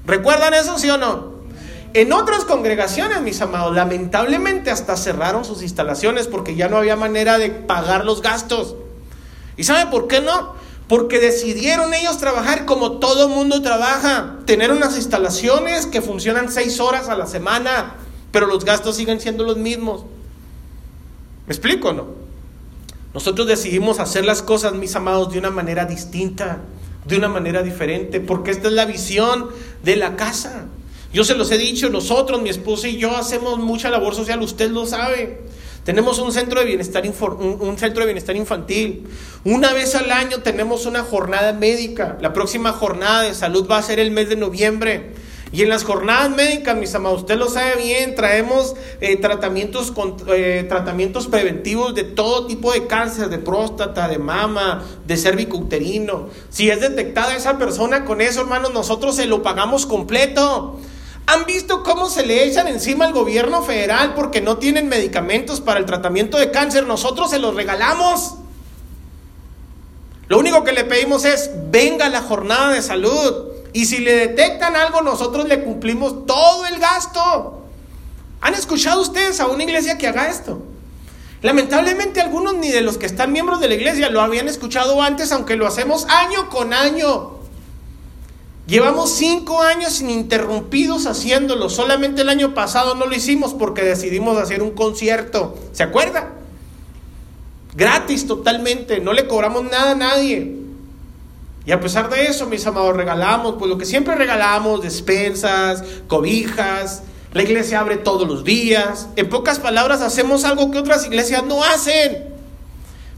[0.08, 1.34] ¿Recuerdan eso, sí o no?
[1.92, 7.36] En otras congregaciones, mis amados, lamentablemente hasta cerraron sus instalaciones porque ya no había manera
[7.36, 8.74] de pagar los gastos.
[9.58, 10.54] ¿Y sabe por qué no?
[10.88, 17.10] Porque decidieron ellos trabajar como todo mundo trabaja, tener unas instalaciones que funcionan seis horas
[17.10, 17.96] a la semana,
[18.32, 20.04] pero los gastos siguen siendo los mismos.
[21.46, 22.06] ¿Me explico no?
[23.12, 26.60] Nosotros decidimos hacer las cosas, mis amados, de una manera distinta
[27.08, 29.48] de una manera diferente, porque esta es la visión
[29.82, 30.66] de la casa.
[31.12, 34.70] Yo se los he dicho, nosotros, mi esposa y yo hacemos mucha labor social, usted
[34.70, 35.40] lo sabe.
[35.84, 39.06] Tenemos un centro de bienestar, un, centro de bienestar infantil.
[39.44, 42.18] Una vez al año tenemos una jornada médica.
[42.20, 45.14] La próxima jornada de salud va a ser el mes de noviembre.
[45.50, 49.92] Y en las jornadas médicas, mis amados, usted lo sabe bien, traemos eh, tratamientos,
[50.28, 56.28] eh, tratamientos preventivos de todo tipo de cáncer, de próstata, de mama, de cervicouterino.
[56.50, 60.78] Si es detectada esa persona con eso, hermanos, nosotros se lo pagamos completo.
[61.26, 65.80] ¿Han visto cómo se le echan encima al gobierno federal porque no tienen medicamentos para
[65.80, 66.86] el tratamiento de cáncer?
[66.86, 68.34] Nosotros se los regalamos.
[70.28, 73.57] Lo único que le pedimos es, venga la jornada de salud.
[73.72, 77.64] Y si le detectan algo, nosotros le cumplimos todo el gasto.
[78.40, 80.62] ¿Han escuchado ustedes a una iglesia que haga esto?
[81.42, 85.30] Lamentablemente algunos ni de los que están miembros de la iglesia lo habían escuchado antes,
[85.32, 87.38] aunque lo hacemos año con año.
[88.66, 91.70] Llevamos cinco años ininterrumpidos haciéndolo.
[91.70, 95.56] Solamente el año pasado no lo hicimos porque decidimos hacer un concierto.
[95.72, 96.32] ¿Se acuerda?
[97.74, 99.00] Gratis totalmente.
[99.00, 100.54] No le cobramos nada a nadie.
[101.64, 107.02] Y a pesar de eso, mis amados, regalamos, pues lo que siempre regalamos, despensas, cobijas.
[107.32, 109.08] La iglesia abre todos los días.
[109.16, 112.26] En pocas palabras, hacemos algo que otras iglesias no hacen.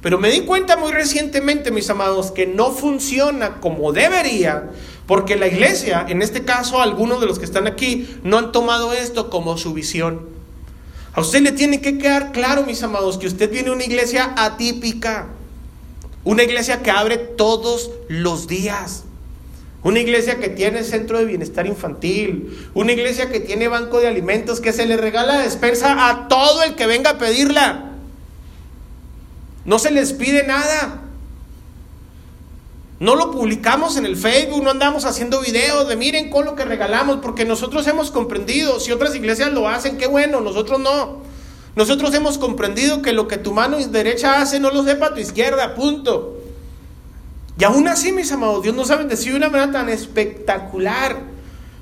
[0.03, 4.71] Pero me di cuenta muy recientemente, mis amados, que no funciona como debería
[5.11, 8.93] porque la iglesia, en este caso algunos de los que están aquí, no han tomado
[8.93, 10.21] esto como su visión.
[11.15, 14.33] A usted le tiene que quedar claro, mis amados, que usted viene a una iglesia
[14.37, 15.27] atípica.
[16.25, 19.05] Una iglesia que abre todos los días.
[19.83, 22.69] Una iglesia que tiene centro de bienestar infantil.
[22.75, 26.75] Una iglesia que tiene banco de alimentos que se le regala despensa a todo el
[26.75, 27.93] que venga a pedirla.
[29.65, 31.01] No se les pide nada.
[32.99, 36.67] No lo publicamos en el Facebook, no andamos haciendo videos de miren con lo que
[36.67, 41.23] regalamos, porque nosotros hemos comprendido, si otras iglesias lo hacen, qué bueno, nosotros no.
[41.77, 45.75] Nosotros hemos comprendido que lo que tu mano derecha hace no lo sepa tu izquierda,
[45.75, 46.37] punto.
[47.59, 51.21] Y aún así, mis amados, Dios nos ha bendecido de una manera tan espectacular.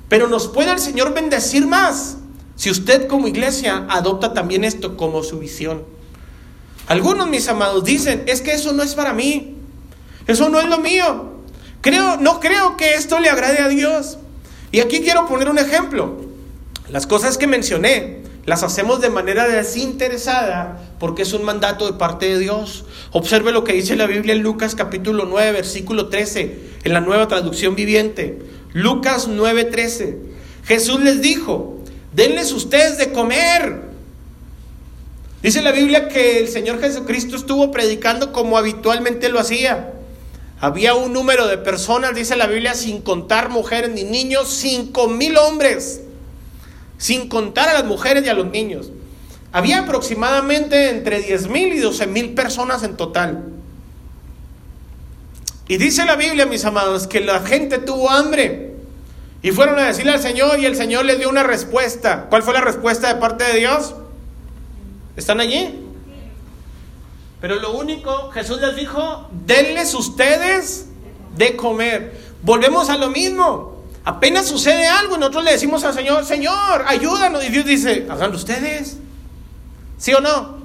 [0.09, 2.17] Pero nos puede el Señor bendecir más
[2.55, 5.83] si usted como iglesia adopta también esto como su visión.
[6.87, 9.55] Algunos, mis amados, dicen, es que eso no es para mí.
[10.27, 11.35] Eso no es lo mío.
[11.81, 14.17] Creo, no creo que esto le agrade a Dios.
[14.71, 16.17] Y aquí quiero poner un ejemplo.
[16.89, 22.27] Las cosas que mencioné las hacemos de manera desinteresada porque es un mandato de parte
[22.27, 22.85] de Dios.
[23.11, 27.27] Observe lo que dice la Biblia en Lucas capítulo 9, versículo 13, en la nueva
[27.27, 28.39] traducción viviente.
[28.73, 30.17] Lucas 9, 13.
[30.65, 31.79] Jesús les dijo,
[32.13, 33.89] denles ustedes de comer.
[35.41, 39.93] Dice la Biblia que el Señor Jesucristo estuvo predicando como habitualmente lo hacía.
[40.59, 45.37] Había un número de personas, dice la Biblia, sin contar mujeres ni niños, cinco mil
[45.37, 46.01] hombres,
[46.99, 48.91] sin contar a las mujeres y a los niños.
[49.51, 53.45] Había aproximadamente entre diez mil y doce mil personas en total.
[55.67, 58.75] Y dice la Biblia, mis amados, que la gente tuvo hambre.
[59.41, 62.27] Y fueron a decirle al Señor y el Señor les dio una respuesta.
[62.29, 63.95] ¿Cuál fue la respuesta de parte de Dios?
[65.15, 65.79] ¿Están allí?
[67.39, 70.87] Pero lo único, Jesús les dijo, denles ustedes
[71.37, 72.19] de comer.
[72.41, 73.78] Volvemos a lo mismo.
[74.09, 77.45] Apenas sucede algo y nosotros le decimos al Señor, Señor, ayúdanos.
[77.45, 78.97] Y Dios dice, háganlo ustedes.
[79.99, 80.57] ¿Sí o no?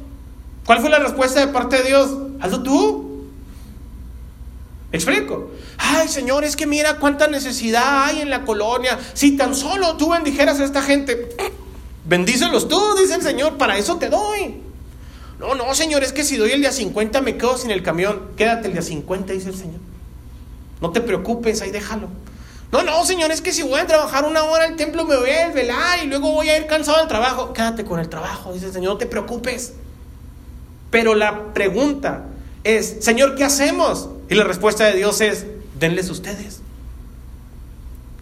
[0.65, 2.11] ¿Cuál fue la respuesta de parte de Dios?
[2.41, 3.29] Hazlo tú.
[4.93, 5.51] explico?
[5.77, 8.99] Ay, Señor, es que mira cuánta necesidad hay en la colonia.
[9.13, 11.29] Si tan solo tú bendijeras a esta gente,
[12.07, 14.63] bendícelos tú, dice el Señor, para eso te doy.
[15.39, 18.23] No, no, Señor, es que si doy el día 50 me quedo sin el camión.
[18.39, 19.81] Quédate el día 50, dice el Señor.
[20.81, 22.09] No te preocupes, ahí déjalo.
[22.75, 25.31] No, no, Señor, es que si voy a trabajar una hora al templo me voy
[25.31, 27.53] a desvelar y luego voy a ir cansado del trabajo.
[27.53, 29.75] Quédate con el trabajo, dice el Señor, no te preocupes.
[30.91, 32.25] Pero la pregunta
[32.65, 34.09] es, Señor, ¿qué hacemos?
[34.29, 35.47] Y la respuesta de Dios es,
[35.79, 36.63] denles ustedes.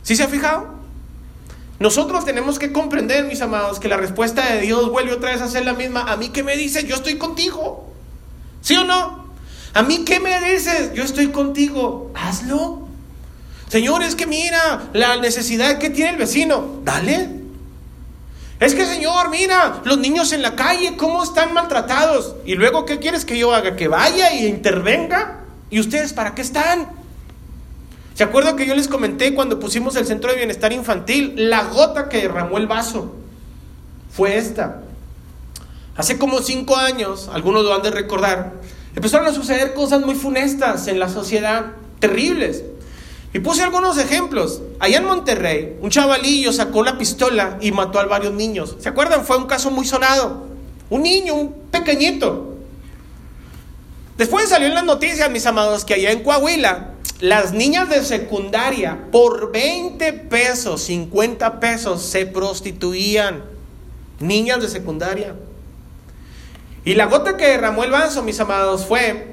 [0.02, 0.74] ¿Sí se ha fijado?
[1.80, 5.48] Nosotros tenemos que comprender, mis amados, que la respuesta de Dios vuelve otra vez a
[5.48, 6.02] ser la misma.
[6.02, 7.90] A mí qué me dices, yo estoy contigo.
[8.60, 9.24] ¿Sí o no?
[9.72, 12.12] A mí qué me dices, yo estoy contigo.
[12.14, 12.91] Hazlo.
[13.72, 16.80] Señor, es que mira la necesidad que tiene el vecino.
[16.84, 17.26] Dale.
[18.60, 22.34] Es que, Señor, mira los niños en la calle, cómo están maltratados.
[22.44, 23.74] Y luego, ¿qué quieres que yo haga?
[23.74, 25.38] Que vaya y intervenga.
[25.70, 26.86] ¿Y ustedes para qué están?
[28.12, 31.32] ¿Se acuerdan que yo les comenté cuando pusimos el centro de bienestar infantil?
[31.48, 33.14] La gota que derramó el vaso
[34.14, 34.82] fue esta.
[35.96, 38.52] Hace como cinco años, algunos lo han de recordar,
[38.94, 42.64] empezaron a suceder cosas muy funestas en la sociedad, terribles.
[43.34, 44.60] Y puse algunos ejemplos.
[44.78, 48.76] Allá en Monterrey, un chavalillo sacó la pistola y mató a varios niños.
[48.78, 49.24] ¿Se acuerdan?
[49.24, 50.46] Fue un caso muy sonado.
[50.90, 52.56] Un niño, un pequeñito.
[54.18, 59.06] Después salió en las noticias, mis amados, que allá en Coahuila, las niñas de secundaria
[59.10, 63.44] por 20 pesos, 50 pesos se prostituían.
[64.20, 65.34] Niñas de secundaria.
[66.84, 69.31] Y la gota que derramó el vaso, mis amados, fue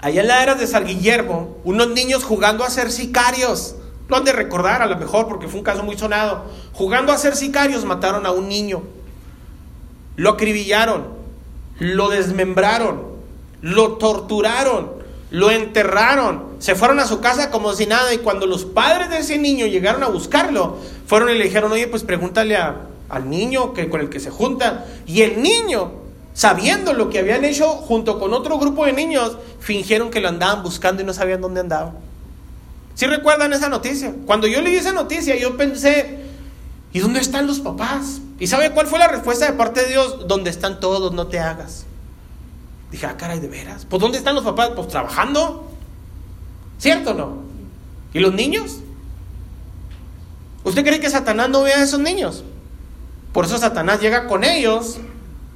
[0.00, 3.76] allá en la era de San Guillermo, unos niños jugando a ser sicarios.
[4.08, 6.46] Lo han de recordar a lo mejor porque fue un caso muy sonado.
[6.72, 8.82] Jugando a ser sicarios mataron a un niño.
[10.16, 11.08] Lo acribillaron,
[11.78, 13.02] lo desmembraron,
[13.60, 14.92] lo torturaron,
[15.30, 19.18] lo enterraron, se fueron a su casa como si nada y cuando los padres de
[19.18, 23.88] ese niño llegaron a buscarlo, fueron y le dijeron, oye, pues pregúntale al niño que,
[23.88, 24.86] con el que se junta.
[25.06, 25.92] Y el niño,
[26.38, 30.62] sabiendo lo que habían hecho junto con otro grupo de niños, fingieron que lo andaban
[30.62, 31.94] buscando y no sabían dónde andaba.
[32.94, 34.14] ¿Sí recuerdan esa noticia?
[34.24, 36.26] Cuando yo leí esa noticia, yo pensé,
[36.92, 38.20] ¿y dónde están los papás?
[38.38, 40.28] ¿Y sabe cuál fue la respuesta de parte de Dios?
[40.28, 41.86] Donde están todos, no te hagas.
[42.92, 43.84] Dije, ah, caray, de veras.
[43.84, 44.70] ¿Pues dónde están los papás?
[44.76, 45.68] Pues trabajando.
[46.78, 47.38] ¿Cierto o no?
[48.14, 48.78] ¿Y los niños?
[50.62, 52.44] ¿Usted cree que Satanás no ve a esos niños?
[53.32, 55.00] Por eso Satanás llega con ellos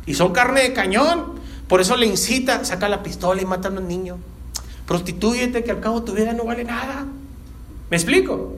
[0.07, 1.41] y son carne de cañón.
[1.69, 4.19] Por eso le incita, saca la pistola y mata a un niño.
[4.87, 7.07] Prostitúyete que al cabo tu vida no vale nada.
[7.91, 8.55] ¿Me explico?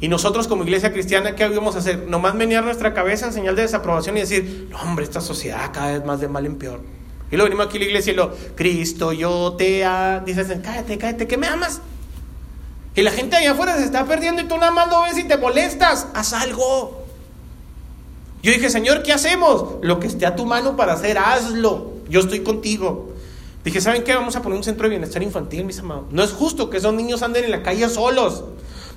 [0.00, 2.06] Y nosotros como iglesia cristiana, ¿qué debemos hacer?
[2.08, 5.92] Nomás menear nuestra cabeza en señal de desaprobación y decir, no hombre, esta sociedad cada
[5.92, 6.80] vez más de mal en peor.
[7.30, 10.24] Y luego venimos aquí a la iglesia y lo, Cristo, yo te amo.
[10.24, 11.80] Dices, cállate, cállate, que me amas.
[12.94, 15.24] Y la gente allá afuera se está perdiendo y tú nada más lo ves y
[15.24, 16.06] te molestas.
[16.14, 17.07] Haz algo.
[18.42, 19.74] Yo dije, Señor, ¿qué hacemos?
[19.82, 21.92] Lo que esté a tu mano para hacer, hazlo.
[22.08, 23.10] Yo estoy contigo.
[23.64, 24.14] Dije, ¿saben qué?
[24.14, 26.04] Vamos a poner un centro de bienestar infantil, mis amados.
[26.10, 28.44] No es justo que esos niños anden en la calle solos.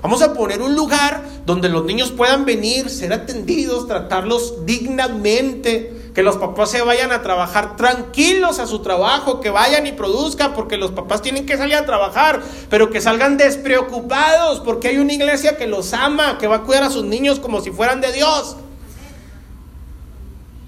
[0.01, 6.23] Vamos a poner un lugar donde los niños puedan venir, ser atendidos, tratarlos dignamente, que
[6.23, 10.77] los papás se vayan a trabajar tranquilos a su trabajo, que vayan y produzcan, porque
[10.77, 15.57] los papás tienen que salir a trabajar, pero que salgan despreocupados, porque hay una iglesia
[15.57, 18.55] que los ama, que va a cuidar a sus niños como si fueran de Dios.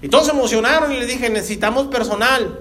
[0.04, 2.60] Y todos se emocionaron y le dije, necesitamos personal.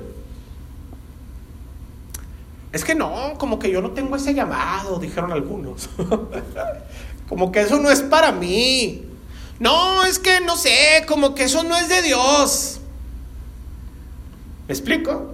[2.71, 5.89] Es que no, como que yo no tengo ese llamado, dijeron algunos.
[7.27, 9.03] como que eso no es para mí.
[9.59, 12.79] No, es que no sé, como que eso no es de Dios.
[14.69, 15.33] ¿Me explico?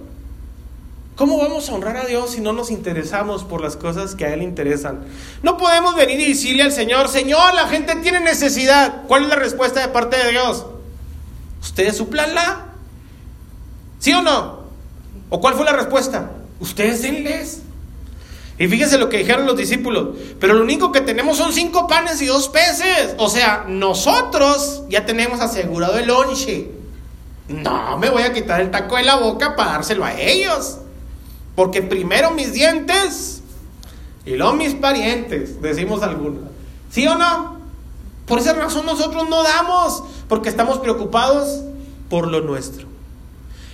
[1.14, 4.34] ¿Cómo vamos a honrar a Dios si no nos interesamos por las cosas que a
[4.34, 5.04] Él interesan?
[5.44, 9.02] No podemos venir y decirle al Señor, Señor, la gente tiene necesidad.
[9.06, 10.66] ¿Cuál es la respuesta de parte de Dios?
[11.60, 12.66] ¿Ustedes suplanla?
[13.98, 14.60] ¿Sí o no?
[15.28, 16.30] ¿O cuál fue la respuesta?
[16.58, 17.62] Ustedes denles.
[18.58, 20.16] Y fíjense lo que dijeron los discípulos.
[20.38, 23.14] Pero lo único que tenemos son cinco panes y dos peces.
[23.16, 26.70] O sea, nosotros ya tenemos asegurado el lonche.
[27.48, 30.78] No me voy a quitar el taco de la boca para dárselo a ellos.
[31.54, 33.40] Porque primero mis dientes
[34.24, 36.44] y luego mis parientes, decimos algunos.
[36.90, 37.59] ¿Sí o no?
[38.30, 40.04] Por esa razón nosotros no damos.
[40.28, 41.62] Porque estamos preocupados
[42.08, 42.86] por lo nuestro.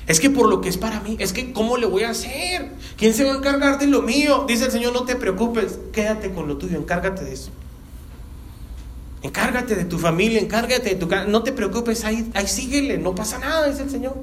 [0.07, 2.71] Es que por lo que es para mí, es que ¿cómo le voy a hacer?
[2.97, 4.47] ¿Quién se va a encargar de lo mío?
[4.49, 7.51] Dice el Señor, no te preocupes, quédate con lo tuyo, encárgate de eso.
[9.21, 13.15] Encárgate de tu familia, encárgate de tu casa, no te preocupes, ahí, ahí síguele, no
[13.15, 14.15] pasa nada, dice el Señor.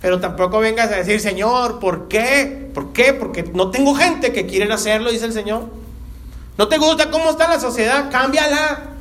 [0.00, 2.70] Pero tampoco vengas a decir, Señor, ¿por qué?
[2.74, 3.12] ¿Por qué?
[3.12, 5.68] Porque no tengo gente que quieren hacerlo, dice el Señor.
[6.58, 8.08] ¿No te gusta cómo está la sociedad?
[8.12, 8.97] Cámbiala.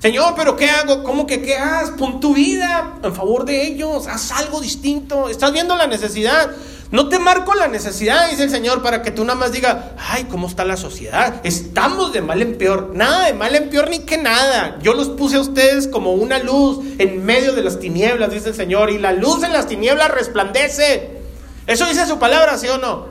[0.00, 1.02] Señor, pero ¿qué hago?
[1.02, 1.90] ¿Cómo que qué haces?
[1.90, 5.28] Pon tu vida en favor de ellos, haz algo distinto.
[5.28, 6.52] Estás viendo la necesidad.
[6.92, 10.24] No te marco la necesidad, dice el Señor, para que tú nada más digas, ay,
[10.24, 11.40] ¿cómo está la sociedad?
[11.42, 12.92] Estamos de mal en peor.
[12.94, 14.78] Nada de mal en peor ni que nada.
[14.80, 18.54] Yo los puse a ustedes como una luz en medio de las tinieblas, dice el
[18.54, 21.18] Señor, y la luz en las tinieblas resplandece.
[21.66, 23.06] Eso dice su palabra, ¿sí o no?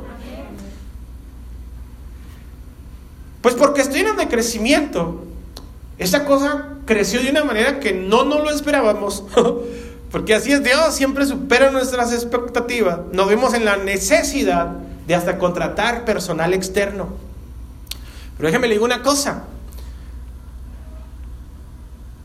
[3.41, 5.26] Pues porque estoy en un decrecimiento.
[5.97, 9.23] Esa cosa creció de una manera que no nos lo esperábamos.
[10.11, 12.99] Porque así es Dios, siempre supera nuestras expectativas.
[13.11, 14.67] Nos vemos en la necesidad
[15.05, 17.09] de hasta contratar personal externo.
[18.37, 19.43] Pero déjeme le digo una cosa.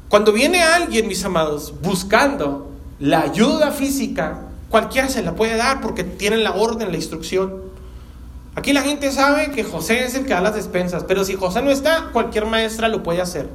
[0.09, 2.71] Cuando viene alguien, mis amados, buscando
[3.01, 7.72] la ayuda física, cualquiera se la puede dar porque tienen la orden, la instrucción.
[8.55, 11.63] Aquí la gente sabe que José es el que da las despensas, pero si José
[11.63, 13.49] no está, cualquier maestra lo puede hacer.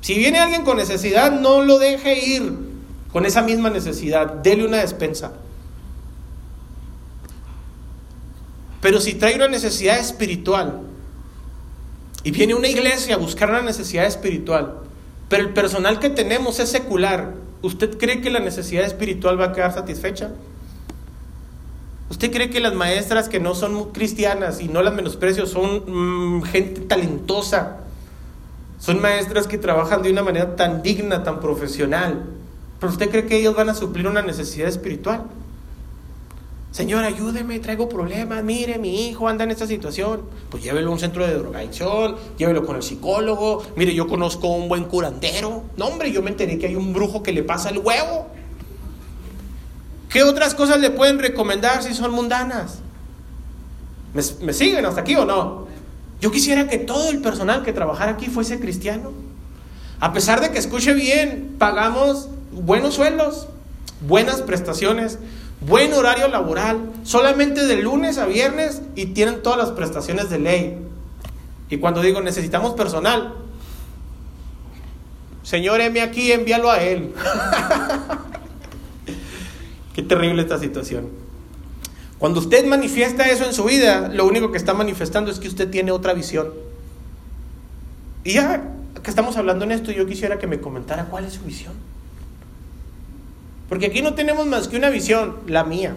[0.00, 2.70] Si viene alguien con necesidad, no lo deje ir
[3.12, 5.32] con esa misma necesidad, dele una despensa.
[8.80, 10.80] Pero si trae una necesidad espiritual
[12.22, 14.78] y viene una iglesia a buscar una necesidad espiritual,
[15.28, 19.52] pero el personal que tenemos es secular, ¿usted cree que la necesidad espiritual va a
[19.52, 20.30] quedar satisfecha?
[22.10, 26.42] ¿Usted cree que las maestras que no son cristianas y no las menosprecio son mm,
[26.42, 27.78] gente talentosa?
[28.80, 32.24] Son maestras que trabajan de una manera tan digna, tan profesional.
[32.80, 35.22] Pero usted cree que ellos van a suplir una necesidad espiritual.
[36.72, 38.42] Señor, ayúdeme, traigo problemas.
[38.42, 40.22] Mire, mi hijo anda en esta situación.
[40.50, 43.62] Pues llévelo a un centro de drogadicción, llévelo con el psicólogo.
[43.76, 45.62] Mire, yo conozco un buen curandero.
[45.76, 48.26] No, hombre, yo me enteré que hay un brujo que le pasa el huevo.
[50.10, 52.80] ¿Qué otras cosas le pueden recomendar si son mundanas?
[54.12, 55.68] ¿Me, ¿Me, siguen hasta aquí o no?
[56.20, 59.12] Yo quisiera que todo el personal que trabajara aquí fuese cristiano.
[60.00, 63.46] A pesar de que escuche bien, pagamos buenos sueldos,
[64.00, 65.20] buenas prestaciones,
[65.60, 70.78] buen horario laboral, solamente de lunes a viernes y tienen todas las prestaciones de ley.
[71.68, 73.34] Y cuando digo necesitamos personal,
[75.44, 77.14] Señor, heme aquí, envíalo a él.
[80.02, 81.08] Terrible esta situación.
[82.18, 85.70] Cuando usted manifiesta eso en su vida, lo único que está manifestando es que usted
[85.70, 86.52] tiene otra visión.
[88.24, 88.62] Y ya
[89.02, 91.72] que estamos hablando en esto, yo quisiera que me comentara cuál es su visión.
[93.68, 95.96] Porque aquí no tenemos más que una visión, la mía.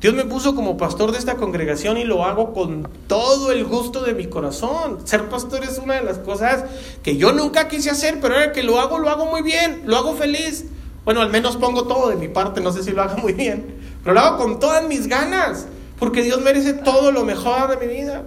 [0.00, 4.02] Dios me puso como pastor de esta congregación y lo hago con todo el gusto
[4.02, 4.98] de mi corazón.
[5.04, 6.64] Ser pastor es una de las cosas
[7.02, 9.96] que yo nunca quise hacer, pero ahora que lo hago, lo hago muy bien, lo
[9.96, 10.64] hago feliz.
[11.04, 13.74] Bueno, al menos pongo todo de mi parte, no sé si lo hago muy bien,
[14.04, 15.66] pero lo hago con todas mis ganas,
[15.98, 18.24] porque Dios merece todo lo mejor de mi vida.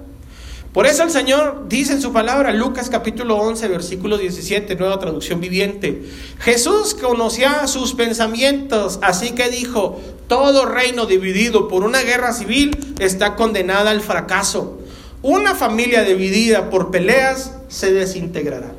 [0.73, 5.39] Por eso el Señor dice en su palabra, Lucas capítulo 11, versículo 17, nueva traducción
[5.39, 6.01] viviente,
[6.39, 13.35] Jesús conocía sus pensamientos, así que dijo, todo reino dividido por una guerra civil está
[13.35, 14.79] condenada al fracaso.
[15.21, 18.71] Una familia dividida por peleas se desintegrará.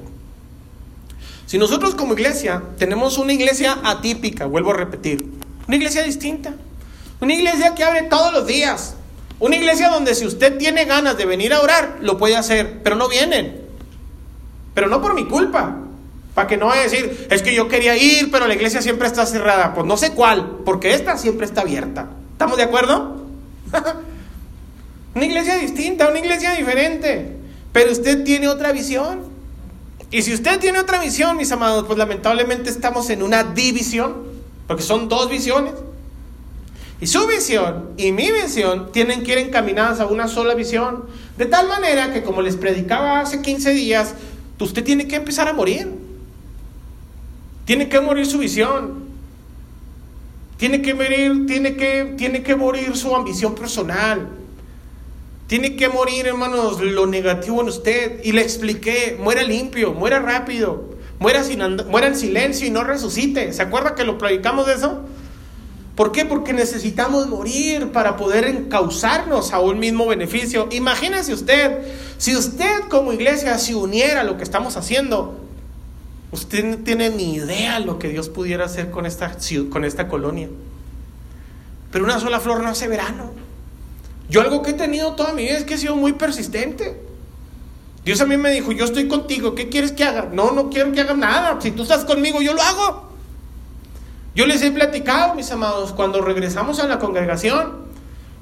[1.54, 5.24] Si nosotros como iglesia tenemos una iglesia atípica, vuelvo a repetir,
[5.68, 6.52] una iglesia distinta,
[7.20, 8.96] una iglesia que abre todos los días,
[9.38, 12.96] una iglesia donde si usted tiene ganas de venir a orar, lo puede hacer, pero
[12.96, 13.68] no vienen.
[14.74, 15.76] Pero no por mi culpa.
[16.34, 19.06] Para que no vaya a decir, es que yo quería ir, pero la iglesia siempre
[19.06, 19.74] está cerrada.
[19.74, 22.08] Pues no sé cuál, porque esta siempre está abierta.
[22.32, 23.28] ¿Estamos de acuerdo?
[25.14, 27.36] una iglesia distinta, una iglesia diferente.
[27.72, 29.33] Pero usted tiene otra visión.
[30.14, 34.14] Y si usted tiene otra visión, mis amados, pues lamentablemente estamos en una división,
[34.68, 35.72] porque son dos visiones.
[37.00, 41.06] Y su visión y mi visión tienen que ir encaminadas a una sola visión.
[41.36, 44.14] De tal manera que, como les predicaba hace 15 días,
[44.60, 45.92] usted tiene que empezar a morir.
[47.64, 49.08] Tiene que morir su visión.
[50.58, 54.28] Tiene que morir, tiene que, tiene que morir su ambición personal.
[55.46, 58.20] Tiene que morir, hermanos, lo negativo en usted.
[58.24, 63.52] Y le expliqué, muera limpio, muera rápido, muera, sin muera en silencio y no resucite.
[63.52, 65.02] ¿Se acuerda que lo predicamos de eso?
[65.94, 66.24] ¿Por qué?
[66.24, 70.68] Porque necesitamos morir para poder encauzarnos a un mismo beneficio.
[70.72, 71.86] Imagínese usted,
[72.18, 75.38] si usted como iglesia se uniera a lo que estamos haciendo,
[76.32, 79.36] usted no tiene ni idea lo que Dios pudiera hacer con esta,
[79.70, 80.48] con esta colonia.
[81.92, 83.43] Pero una sola flor no hace verano.
[84.28, 87.00] Yo algo que he tenido toda mi vida es que he sido muy persistente.
[88.04, 90.28] Dios a mí me dijo, yo estoy contigo, ¿qué quieres que haga?
[90.32, 91.58] No, no quiero que haga nada.
[91.60, 93.08] Si tú estás conmigo, yo lo hago.
[94.34, 97.72] Yo les he platicado, mis amados, cuando regresamos a la congregación,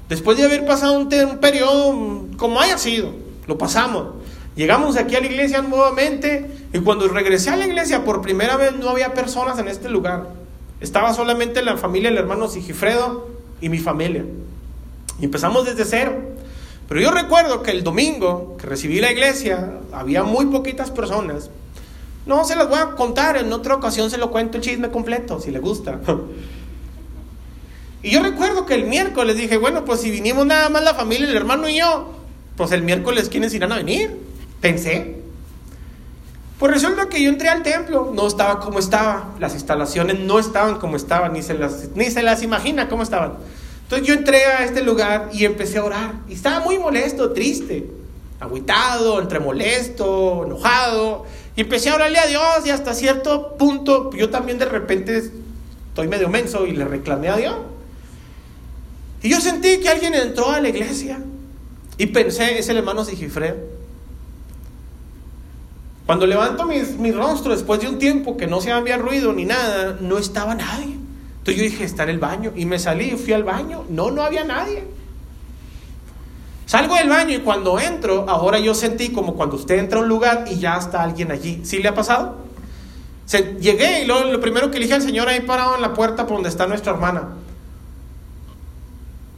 [0.09, 1.07] después de haber pasado un,
[1.39, 3.11] periodo mm, como haya sido,
[3.47, 4.07] lo pasamos.
[4.55, 8.73] Llegamos aquí a la iglesia nuevamente y cuando regresé a la iglesia por primera vez
[8.73, 10.29] no había personas en este lugar.
[10.81, 13.27] Estaba solamente la familia del hermano Sigifredo
[13.61, 14.25] y mi familia.
[15.23, 16.21] Y empezamos desde cero.
[16.89, 21.49] Pero yo recuerdo que el domingo que recibí la iglesia había muy poquitas personas.
[22.25, 25.39] No se las voy a contar, en otra ocasión se lo cuento el chisme completo,
[25.39, 26.01] si le gusta.
[28.05, 31.25] Y yo recuerdo que el miércoles dije, bueno, pues si vinimos nada más la familia,
[31.25, 32.11] el hermano y yo,
[32.57, 34.19] pues el miércoles ¿quiénes irán a venir?
[34.59, 35.21] Pensé.
[36.59, 40.79] Pues resulta que yo entré al templo, no estaba como estaba, las instalaciones no estaban
[40.79, 43.35] como estaban, ni se las, ni se las imagina cómo estaban.
[43.93, 46.13] Entonces yo entré a este lugar y empecé a orar.
[46.27, 47.91] Y estaba muy molesto, triste,
[48.39, 51.25] agüitado, entre molesto, enojado.
[51.55, 55.31] Y empecé a orarle a Dios y hasta cierto punto yo también de repente
[55.89, 57.55] estoy medio menso y le reclamé a Dios.
[59.21, 61.19] Y yo sentí que alguien entró a la iglesia
[61.99, 63.57] y pensé, es el hermano Sigifredo.
[66.07, 69.99] Cuando levanto mi rostro después de un tiempo que no se había ruido ni nada,
[70.01, 71.02] no estaba nadie.
[71.43, 72.53] Entonces yo dije, está en el baño.
[72.55, 73.83] Y me salí y fui al baño.
[73.89, 74.85] No, no había nadie.
[76.65, 80.07] Salgo del baño y cuando entro, ahora yo sentí como cuando usted entra a un
[80.07, 81.59] lugar y ya está alguien allí.
[81.65, 82.37] ¿Sí le ha pasado?
[83.59, 86.25] Llegué y lo, lo primero que le dije al Señor ahí parado en la puerta
[86.25, 87.33] por donde está nuestra hermana.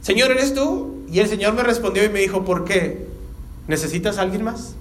[0.00, 1.02] Señor, ¿eres tú?
[1.10, 3.08] Y el Señor me respondió y me dijo, ¿por qué?
[3.66, 4.76] ¿Necesitas alguien más?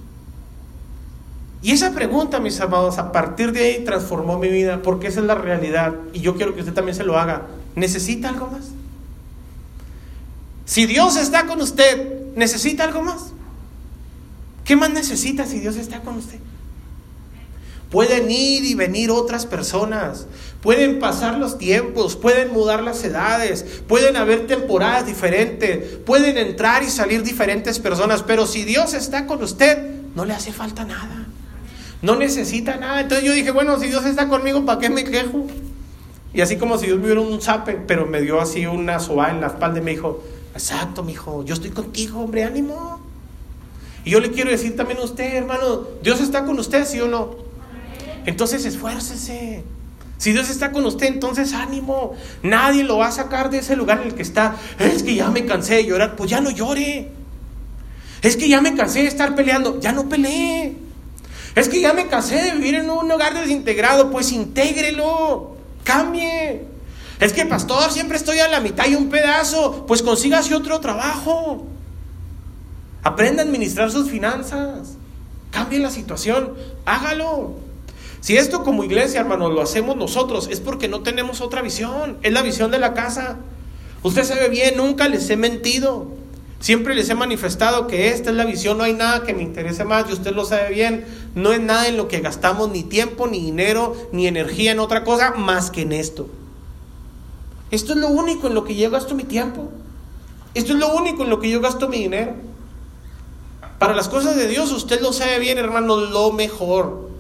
[1.65, 5.25] Y esa pregunta, mis amados, a partir de ahí transformó mi vida, porque esa es
[5.25, 5.95] la realidad.
[6.13, 7.47] Y yo quiero que usted también se lo haga.
[7.73, 8.65] ¿Necesita algo más?
[10.65, 13.31] Si Dios está con usted, ¿necesita algo más?
[14.63, 16.37] ¿Qué más necesita si Dios está con usted?
[17.89, 20.27] Pueden ir y venir otras personas,
[20.61, 26.91] pueden pasar los tiempos, pueden mudar las edades, pueden haber temporadas diferentes, pueden entrar y
[26.91, 31.24] salir diferentes personas, pero si Dios está con usted, no le hace falta nada,
[32.05, 33.01] no necesita nada.
[33.01, 35.47] Entonces yo dije, bueno, si Dios está conmigo, ¿para qué me quejo?
[36.33, 39.31] Y así como si Dios me diera un zape, pero me dio así una soba
[39.31, 42.99] en la espalda y me dijo, exacto, mi hijo, yo estoy contigo, hombre, ánimo.
[44.03, 47.07] Y yo le quiero decir también a usted, hermano, Dios está con usted, ¿sí o
[47.07, 47.37] no?
[48.27, 49.63] Entonces esfuércese.
[50.17, 52.13] Si Dios está con usted, entonces ánimo.
[52.43, 54.55] Nadie lo va a sacar de ese lugar en el que está.
[54.79, 56.15] Es que ya me cansé de llorar.
[56.15, 57.11] Pues ya no llore.
[58.21, 59.79] Es que ya me cansé de estar peleando.
[59.79, 60.84] Ya no pelee.
[61.55, 64.11] Es que ya me cansé de vivir en un hogar desintegrado.
[64.11, 65.55] Pues intégrelo.
[65.83, 66.65] Cambie.
[67.19, 69.85] Es que, pastor, siempre estoy a la mitad y un pedazo.
[69.87, 71.65] Pues consígase otro trabajo.
[73.03, 74.97] Aprenda a administrar sus finanzas.
[75.51, 76.53] Cambie la situación.
[76.85, 77.55] Hágalo.
[78.19, 82.17] Si esto como iglesia, hermanos, lo hacemos nosotros, es porque no tenemos otra visión.
[82.23, 83.37] Es la visión de la casa.
[84.01, 86.07] Usted sabe bien, nunca les he mentido.
[86.65, 89.83] Siempre les he manifestado que esta es la visión, no hay nada que me interese
[89.83, 91.05] más y usted lo sabe bien.
[91.35, 95.03] No es nada en lo que gastamos ni tiempo, ni dinero, ni energía en otra
[95.03, 96.27] cosa más que en esto.
[97.69, 99.69] Esto es lo único en lo que yo gasto mi tiempo.
[100.55, 102.33] Esto es lo único en lo que yo gasto mi dinero.
[103.77, 107.11] Para las cosas de Dios, usted lo sabe bien, hermano, lo mejor.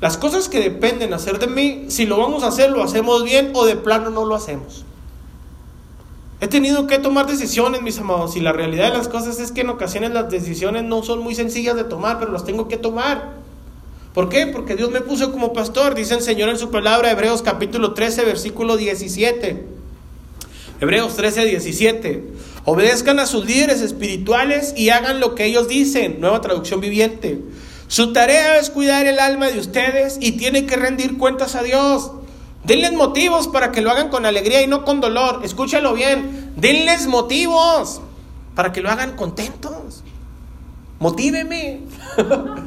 [0.00, 3.50] Las cosas que dependen hacer de mí, si lo vamos a hacer, lo hacemos bien
[3.52, 4.84] o de plano no lo hacemos.
[6.40, 9.62] He tenido que tomar decisiones, mis amados, y la realidad de las cosas es que
[9.62, 13.36] en ocasiones las decisiones no son muy sencillas de tomar, pero las tengo que tomar.
[14.12, 14.46] ¿Por qué?
[14.46, 18.24] Porque Dios me puso como pastor, dice el Señor en su palabra, Hebreos capítulo 13,
[18.24, 19.64] versículo 17.
[20.80, 22.24] Hebreos 13, 17.
[22.66, 26.20] Obedezcan a sus líderes espirituales y hagan lo que ellos dicen.
[26.20, 27.40] Nueva traducción viviente.
[27.88, 32.10] Su tarea es cuidar el alma de ustedes y tiene que rendir cuentas a Dios.
[32.66, 35.40] Denles motivos para que lo hagan con alegría y no con dolor.
[35.44, 36.52] Escúchalo bien.
[36.56, 38.00] Denles motivos
[38.54, 40.02] para que lo hagan contentos.
[40.98, 41.80] Motíveme.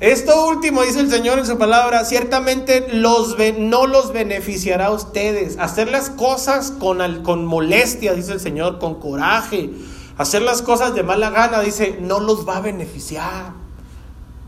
[0.00, 5.56] Esto último, dice el Señor en su palabra, ciertamente los, no los beneficiará a ustedes.
[5.58, 9.70] Hacer las cosas con, con molestia, dice el Señor, con coraje
[10.16, 13.52] hacer las cosas de mala gana, dice, no los va a beneficiar.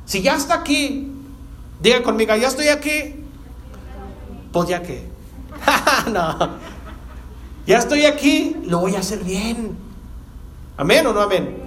[0.04, 1.10] Si ya está aquí,
[1.80, 3.25] diga conmigo, ya estoy aquí,
[4.56, 5.02] pues ya que.
[6.10, 6.48] no.
[7.66, 9.76] Ya estoy aquí, lo voy a hacer bien.
[10.78, 11.66] Amén o no amén.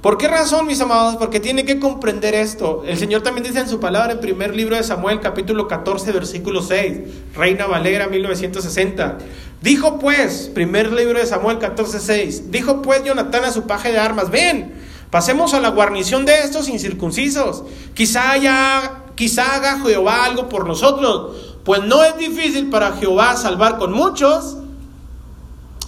[0.00, 1.16] ¿Por qué razón, mis amados?
[1.16, 2.84] Porque tiene que comprender esto.
[2.86, 6.62] El Señor también dice en su palabra en primer libro de Samuel, capítulo 14, versículo
[6.62, 6.98] 6,
[7.34, 9.18] Reina Valera 1960.
[9.60, 13.98] Dijo pues, primer libro de Samuel 14, 6, dijo pues Jonatán a su paje de
[13.98, 14.72] armas, ven,
[15.10, 17.64] pasemos a la guarnición de estos incircuncisos.
[17.94, 23.76] Quizá, haya, quizá haga Jehová algo por nosotros, pues no es difícil para Jehová salvar
[23.76, 24.56] con muchos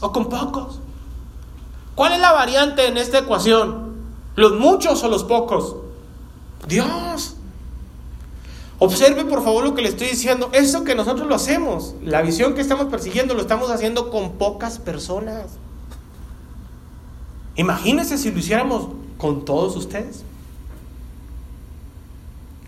[0.01, 0.78] o con pocos.
[1.95, 3.95] ¿Cuál es la variante en esta ecuación?
[4.37, 5.76] ¿Los muchos o los pocos?
[6.68, 7.37] Dios.
[8.78, 10.51] Observe por favor lo que le estoy diciendo.
[10.53, 14.78] Eso que nosotros lo hacemos, la visión que estamos persiguiendo, lo estamos haciendo con pocas
[14.78, 15.47] personas.
[17.57, 20.24] Imagínense si lo hiciéramos con todos ustedes.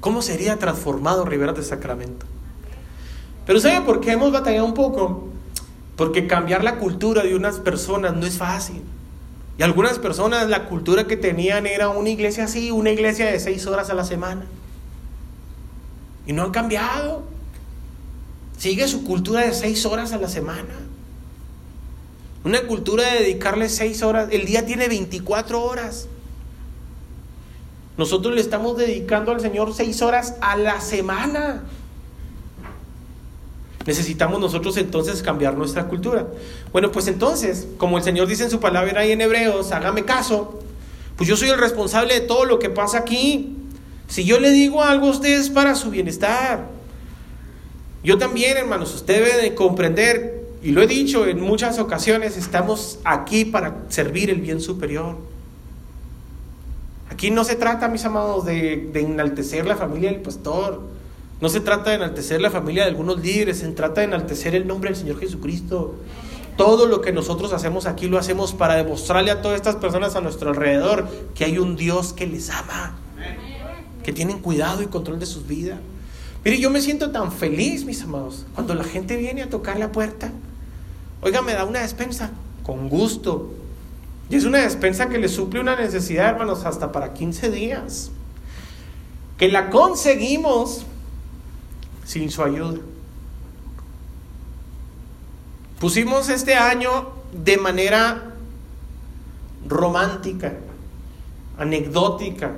[0.01, 2.32] ¿Cómo sería transformado Rivera de Sacramento?
[3.47, 5.29] Pero ¿sabe por qué hemos batallado un poco?
[5.97, 8.83] Porque cambiar la cultura de unas personas no es fácil.
[9.59, 13.67] Y algunas personas la cultura que tenían era una iglesia así, una iglesia de seis
[13.67, 14.47] horas a la semana.
[16.27, 17.25] Y no han cambiado.
[18.57, 20.75] Sigue su cultura de seis horas a la semana.
[22.45, 24.29] Una cultura de dedicarle seis horas.
[24.31, 26.09] El día tiene 24 horas.
[27.97, 31.65] Nosotros le estamos dedicando al Señor seis horas a la semana.
[33.87, 36.27] Necesitamos nosotros entonces cambiar nuestra cultura.
[36.73, 40.61] Bueno, pues entonces, como el Señor dice en su palabra ahí en Hebreos, hágame caso,
[41.17, 43.57] pues yo soy el responsable de todo lo que pasa aquí.
[44.07, 46.69] Si yo le digo algo a usted es para su bienestar.
[48.05, 52.99] Yo también, hermanos, usted debe de comprender, y lo he dicho en muchas ocasiones, estamos
[53.05, 55.17] aquí para servir el bien superior.
[57.11, 60.83] Aquí no se trata, mis amados, de, de enaltecer la familia del pastor.
[61.43, 64.65] No se trata de enaltecer la familia de algunos líderes, se trata de enaltecer el
[64.65, 65.97] nombre del Señor Jesucristo.
[66.57, 70.21] Todo lo que nosotros hacemos aquí lo hacemos para demostrarle a todas estas personas a
[70.21, 72.97] nuestro alrededor que hay un Dios que les ama,
[74.05, 75.81] que tienen cuidado y control de sus vidas.
[76.45, 79.91] Mire, yo me siento tan feliz, mis amados, cuando la gente viene a tocar la
[79.91, 80.31] puerta.
[81.23, 82.31] Oiga, me da una despensa,
[82.63, 83.53] con gusto.
[84.31, 88.13] Y es una despensa que le suple una necesidad, hermanos, hasta para 15 días.
[89.39, 90.87] Que la conseguimos
[92.05, 92.81] sin su ayuda.
[95.79, 98.33] Pusimos este año de manera
[99.67, 100.55] romántica,
[101.59, 102.53] anecdótica,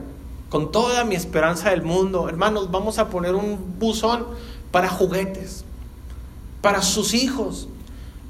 [0.50, 2.28] con toda mi esperanza del mundo.
[2.28, 4.26] Hermanos, vamos a poner un buzón
[4.70, 5.64] para juguetes,
[6.60, 7.68] para sus hijos.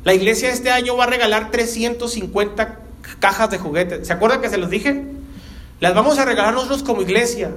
[0.04, 2.78] La iglesia este año va a regalar 350
[3.18, 4.06] cajas de juguetes.
[4.06, 5.04] ¿Se acuerdan que se los dije?
[5.80, 7.52] Las vamos a regalar nosotros como iglesia,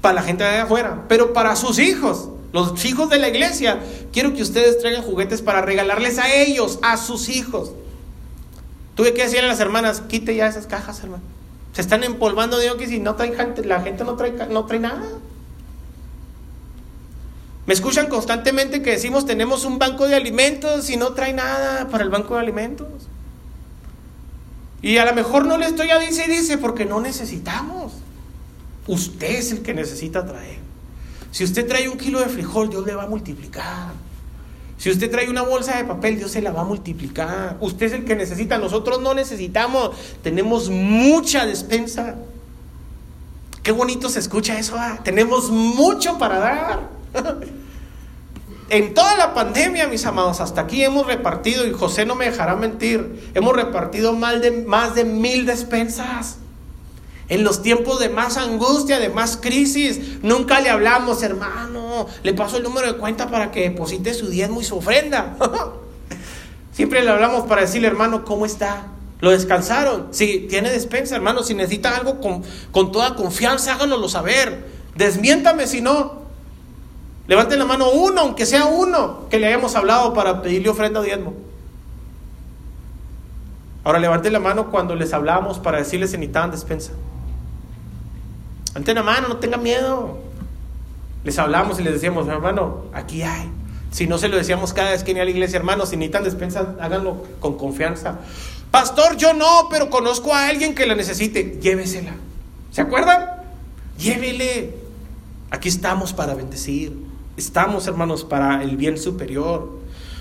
[0.00, 2.28] para la gente de afuera, pero para sus hijos.
[2.52, 3.80] Los hijos de la iglesia,
[4.12, 7.72] quiero que ustedes traigan juguetes para regalarles a ellos, a sus hijos.
[8.94, 11.22] Tuve que decirle a las hermanas, quite ya esas cajas, hermano.
[11.72, 14.80] Se están empolvando, digo que si no trae gente, la gente no trae, no trae
[14.80, 15.06] nada.
[17.66, 22.02] Me escuchan constantemente que decimos tenemos un banco de alimentos y no trae nada para
[22.02, 22.88] el banco de alimentos.
[24.80, 27.92] Y a lo mejor no le estoy a dice y dice porque no necesitamos.
[28.86, 30.67] Usted es el que necesita traer.
[31.30, 33.92] Si usted trae un kilo de frijol, Dios le va a multiplicar.
[34.78, 37.56] Si usted trae una bolsa de papel, Dios se la va a multiplicar.
[37.60, 39.90] Usted es el que necesita, nosotros no necesitamos.
[40.22, 42.14] Tenemos mucha despensa.
[43.62, 44.76] Qué bonito se escucha eso.
[44.78, 45.00] Ah.
[45.02, 46.88] Tenemos mucho para dar.
[48.70, 52.54] en toda la pandemia, mis amados, hasta aquí hemos repartido, y José no me dejará
[52.54, 56.38] mentir, hemos repartido más de, más de mil despensas.
[57.28, 62.56] En los tiempos de más angustia, de más crisis, nunca le hablamos, hermano, le paso
[62.56, 65.36] el número de cuenta para que deposite su diezmo y su ofrenda.
[66.72, 68.86] Siempre le hablamos para decirle, hermano, ¿cómo está?
[69.20, 70.08] ¿Lo descansaron?
[70.12, 74.64] Si tiene despensa, hermano, si necesita algo con, con toda confianza, háganoslo saber.
[74.94, 76.22] Desmiéntame si no.
[77.26, 81.02] Levanten la mano uno, aunque sea uno, que le hayamos hablado para pedirle ofrenda o
[81.02, 81.34] diezmo.
[83.84, 86.92] Ahora levanten la mano cuando les hablamos para decirles si necesitaban despensa.
[88.74, 90.18] Ante la mano, no tengan miedo.
[91.24, 93.50] Les hablamos y les decíamos, hermano, aquí hay.
[93.90, 96.24] Si no se lo decíamos cada vez que venía a la iglesia, hermano, si necesitan
[96.24, 98.18] despensa, háganlo con confianza.
[98.70, 101.58] Pastor, yo no, pero conozco a alguien que la necesite.
[101.60, 102.14] Llévesela.
[102.70, 103.26] ¿Se acuerdan?
[103.98, 104.74] Llévele.
[105.50, 106.96] Aquí estamos para bendecir.
[107.36, 109.78] Estamos, hermanos, para el bien superior.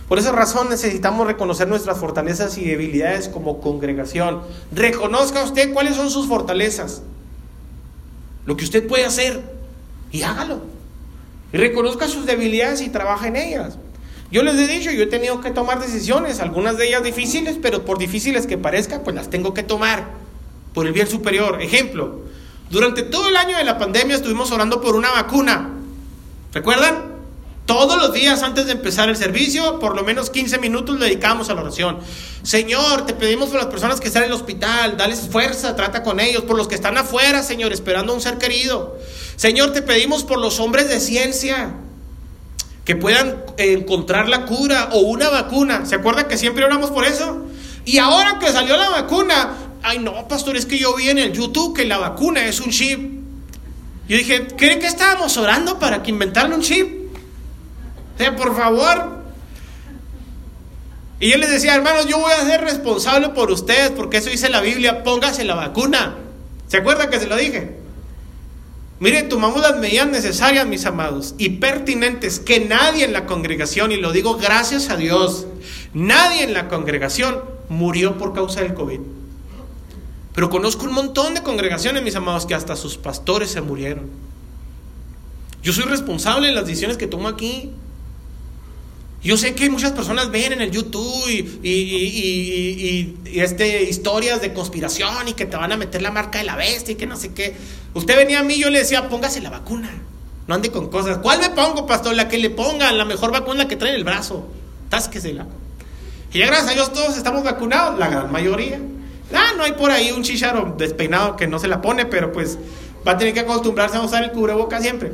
[0.08, 4.41] Por esa razón necesitamos reconocer nuestras fortalezas y debilidades como congregación.
[4.72, 7.02] Reconozca usted cuáles son sus fortalezas
[8.48, 9.43] lo que usted puede hacer
[10.12, 10.62] y hágalo.
[11.54, 13.78] Y reconozca sus debilidades y trabaja en ellas.
[14.32, 17.86] Yo les he dicho, yo he tenido que tomar decisiones, algunas de ellas difíciles, pero
[17.86, 20.08] por difíciles que parezcan, pues las tengo que tomar
[20.74, 21.62] por el bien superior.
[21.62, 22.22] Ejemplo,
[22.70, 25.70] durante todo el año de la pandemia estuvimos orando por una vacuna.
[26.54, 27.16] ¿Recuerdan?
[27.68, 31.49] Todos los días antes de empezar el servicio, por lo menos 15 minutos le dedicamos
[31.49, 31.99] a la oración.
[32.41, 36.22] Señor, te pedimos por las personas que están en el hospital, dales fuerza, trata con
[36.22, 38.97] ellos, por los que están afuera, Señor, esperando a un ser querido.
[39.36, 41.74] Señor, te pedimos por los hombres de ciencia
[42.86, 45.86] que puedan encontrar la cura o una vacuna.
[45.86, 47.47] ¿Se acuerdan que siempre oramos por eso?
[47.84, 49.49] Y ahora que salió la vacuna,
[49.84, 52.72] ay no, pastor, es que yo vi en el YouTube que la vacuna es un
[52.72, 52.97] chip.
[54.07, 56.97] Yo dije, ¿creen que estábamos orando para que inventaran un chip?
[58.38, 59.18] Por favor.
[61.20, 64.49] Y yo les decía, hermanos, yo voy a ser responsable por ustedes, porque eso dice
[64.49, 66.15] la Biblia, póngase la vacuna.
[66.68, 67.78] ¿Se acuerdan que se lo dije?
[68.99, 73.97] Mire, tomamos las medidas necesarias, mis amados, y pertinentes, que nadie en la congregación, y
[73.97, 75.47] lo digo gracias a Dios,
[75.93, 78.99] nadie en la congregación murió por causa del COVID.
[80.34, 84.07] Pero conozco un montón de congregaciones, mis amados, que hasta sus pastores se murieron.
[85.63, 87.72] Yo soy responsable de las decisiones que tomo aquí.
[89.24, 91.28] Yo sé que muchas personas ven en el YouTube
[91.63, 96.55] y, este, historias de conspiración y que te van a meter la marca de la
[96.55, 97.55] bestia y que no sé qué.
[97.93, 99.89] Usted venía a mí y yo le decía, póngase la vacuna.
[100.47, 101.18] No ande con cosas.
[101.18, 102.15] ¿Cuál me pongo, pastor?
[102.15, 104.47] La que le pongan, la mejor vacuna que trae en el brazo.
[104.89, 105.45] Tásquesela.
[106.32, 108.80] Y ya gracias a Dios todos estamos vacunados, la gran mayoría.
[109.34, 112.57] Ah, no hay por ahí un chicharo despeinado que no se la pone, pero pues
[113.05, 115.13] va a tener que acostumbrarse a usar el cubreboca siempre.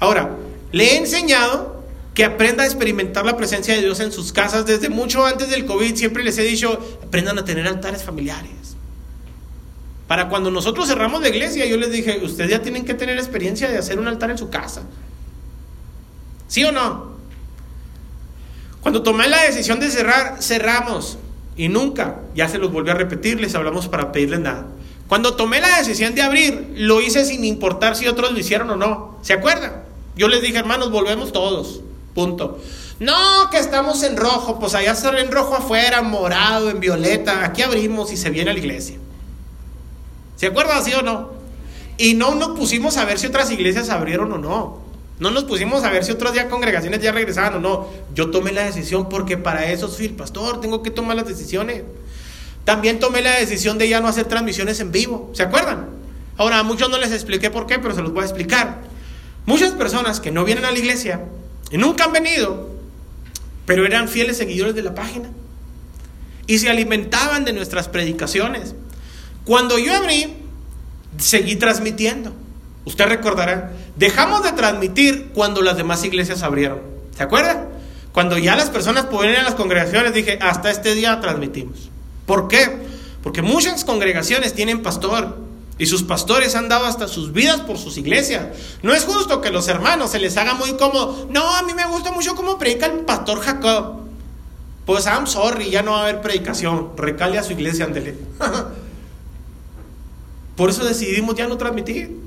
[0.00, 0.36] Ahora,
[0.72, 1.73] le he enseñado
[2.14, 4.64] que aprenda a experimentar la presencia de Dios en sus casas.
[4.64, 8.76] Desde mucho antes del COVID siempre les he dicho, aprendan a tener altares familiares.
[10.06, 13.68] Para cuando nosotros cerramos la iglesia, yo les dije, ustedes ya tienen que tener experiencia
[13.68, 14.82] de hacer un altar en su casa.
[16.46, 17.14] ¿Sí o no?
[18.80, 21.18] Cuando tomé la decisión de cerrar, cerramos.
[21.56, 24.66] Y nunca, ya se los volví a repetir, les hablamos para pedirles nada.
[25.08, 28.76] Cuando tomé la decisión de abrir, lo hice sin importar si otros lo hicieron o
[28.76, 29.18] no.
[29.22, 29.84] ¿Se acuerdan?
[30.16, 31.80] Yo les dije, hermanos, volvemos todos.
[32.14, 32.60] Punto.
[33.00, 37.44] No, que estamos en rojo, pues allá está en rojo afuera, morado, en violeta.
[37.44, 38.96] Aquí abrimos y se viene a la iglesia.
[40.36, 41.32] ¿Se acuerdan así o no?
[41.98, 44.84] Y no nos pusimos a ver si otras iglesias abrieron o no.
[45.18, 47.88] No nos pusimos a ver si otras ya congregaciones ya regresaban o no.
[48.14, 51.82] Yo tomé la decisión porque para eso soy el pastor, tengo que tomar las decisiones.
[52.64, 55.30] También tomé la decisión de ya no hacer transmisiones en vivo.
[55.34, 55.90] ¿Se acuerdan?
[56.36, 58.82] Ahora, a muchos no les expliqué por qué, pero se los voy a explicar.
[59.46, 61.20] Muchas personas que no vienen a la iglesia
[61.78, 62.70] nunca han venido,
[63.66, 65.30] pero eran fieles seguidores de la página
[66.46, 68.74] y se alimentaban de nuestras predicaciones.
[69.44, 70.34] Cuando yo abrí,
[71.18, 72.32] seguí transmitiendo.
[72.84, 76.80] Usted recordará, dejamos de transmitir cuando las demás iglesias abrieron.
[77.16, 77.68] ¿Se acuerda?
[78.12, 81.90] Cuando ya las personas podían ir a las congregaciones, dije, hasta este día transmitimos.
[82.26, 82.70] ¿Por qué?
[83.22, 85.38] Porque muchas congregaciones tienen pastor
[85.76, 88.46] y sus pastores han dado hasta sus vidas por sus iglesias.
[88.82, 91.26] No es justo que los hermanos se les haga muy cómodo.
[91.30, 94.04] No, a mí me gusta mucho cómo predica el pastor Jacob.
[94.86, 96.92] Pues I'm sorry, ya no va a haber predicación.
[96.96, 98.16] Recale a su iglesia, ándele.
[100.56, 102.20] por eso decidimos ya no transmitir.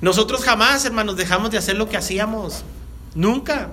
[0.00, 2.64] Nosotros jamás, hermanos, dejamos de hacer lo que hacíamos.
[3.14, 3.70] Nunca.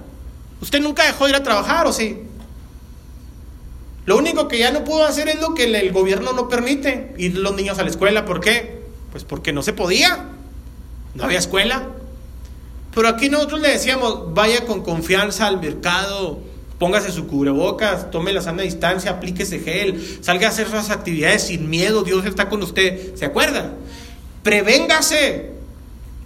[0.61, 2.21] ¿Usted nunca dejó de ir a trabajar o sí?
[4.05, 7.37] Lo único que ya no pudo hacer es lo que el gobierno no permite, ir
[7.37, 8.25] los niños a la escuela.
[8.25, 8.81] ¿Por qué?
[9.11, 10.25] Pues porque no se podía.
[11.15, 11.87] No había escuela.
[12.93, 16.39] Pero aquí nosotros le decíamos, vaya con confianza al mercado,
[16.77, 21.69] póngase su cubrebocas, tome la sana distancia, aplíquese gel, salga a hacer sus actividades sin
[21.69, 23.15] miedo, Dios está con usted.
[23.15, 23.73] ¿Se acuerda?
[24.43, 25.53] Prevéngase.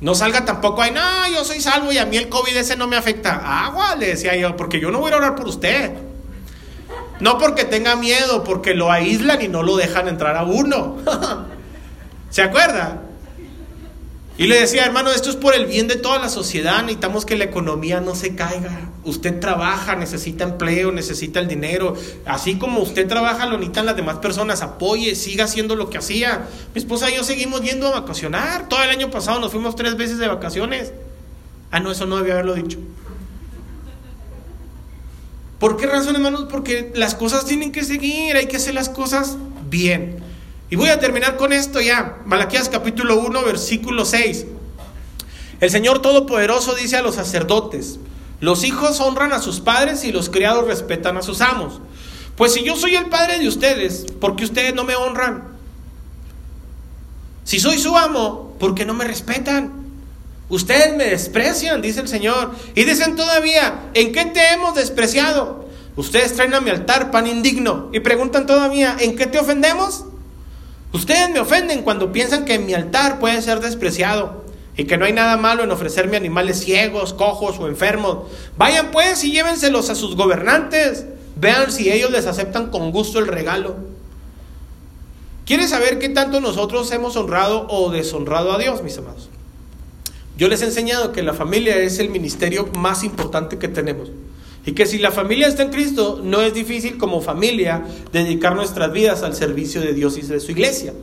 [0.01, 1.01] No salga tampoco ahí, no,
[1.33, 3.65] yo soy salvo y a mí el COVID ese no me afecta.
[3.65, 6.06] Agua, le decía yo, porque yo no voy a orar por usted.
[7.19, 10.97] No porque tenga miedo, porque lo aíslan y no lo dejan entrar a uno.
[12.29, 13.01] ¿Se acuerda?
[14.39, 17.35] Y le decía, hermano, esto es por el bien de toda la sociedad, necesitamos que
[17.35, 18.91] la economía no se caiga.
[19.03, 21.95] Usted trabaja, necesita empleo, necesita el dinero.
[22.25, 24.61] Así como usted trabaja, lo necesitan las demás personas.
[24.61, 26.47] Apoye, siga haciendo lo que hacía.
[26.75, 28.69] Mi esposa y yo seguimos yendo a vacacionar.
[28.69, 30.93] Todo el año pasado nos fuimos tres veces de vacaciones.
[31.71, 32.77] Ah, no, eso no debía haberlo dicho.
[35.59, 36.45] ¿Por qué razón, hermanos?
[36.51, 39.37] Porque las cosas tienen que seguir, hay que hacer las cosas
[39.69, 40.23] bien.
[40.69, 42.17] Y voy a terminar con esto ya.
[42.25, 44.45] Malaquías capítulo 1, versículo 6.
[45.59, 47.99] El Señor Todopoderoso dice a los sacerdotes,
[48.39, 51.81] los hijos honran a sus padres y los criados respetan a sus amos.
[52.35, 55.45] Pues si yo soy el padre de ustedes, ¿por qué ustedes no me honran?
[57.45, 59.86] Si soy su amo, ¿por qué no me respetan?
[60.49, 62.51] Ustedes me desprecian, dice el Señor.
[62.75, 65.65] Y dicen todavía, ¿en qué te hemos despreciado?
[65.95, 70.05] Ustedes traen a mi altar pan indigno y preguntan todavía, ¿en qué te ofendemos?
[70.93, 74.45] Ustedes me ofenden cuando piensan que mi altar puede ser despreciado
[74.77, 78.27] y que no hay nada malo en ofrecerme animales ciegos, cojos o enfermos.
[78.57, 81.05] Vayan pues y llévenselos a sus gobernantes.
[81.35, 83.75] Vean si ellos les aceptan con gusto el regalo.
[85.45, 89.29] ¿Quieres saber qué tanto nosotros hemos honrado o deshonrado a Dios, mis amados?
[90.37, 94.11] Yo les he enseñado que la familia es el ministerio más importante que tenemos.
[94.65, 98.91] Y que si la familia está en Cristo, no es difícil como familia dedicar nuestras
[98.91, 100.93] vidas al servicio de Dios y de su iglesia.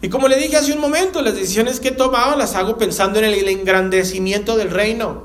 [0.00, 3.18] Y como le dije hace un momento, las decisiones que he tomado las hago pensando
[3.18, 5.24] en el engrandecimiento del reino.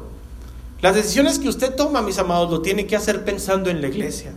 [0.81, 4.33] Las decisiones que usted toma, mis amados, lo tiene que hacer pensando en la iglesia.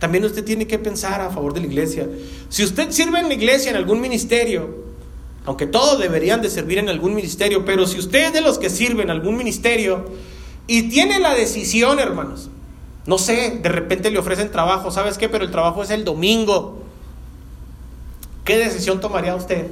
[0.00, 2.08] También usted tiene que pensar a favor de la iglesia.
[2.48, 4.93] Si usted sirve en la iglesia, en algún ministerio,
[5.46, 8.70] aunque todos deberían de servir en algún ministerio, pero si usted es de los que
[8.70, 10.06] sirven en algún ministerio
[10.66, 12.48] y tiene la decisión, hermanos,
[13.06, 15.28] no sé, de repente le ofrecen trabajo, ¿sabes qué?
[15.28, 16.82] Pero el trabajo es el domingo.
[18.44, 19.70] ¿Qué decisión tomaría usted?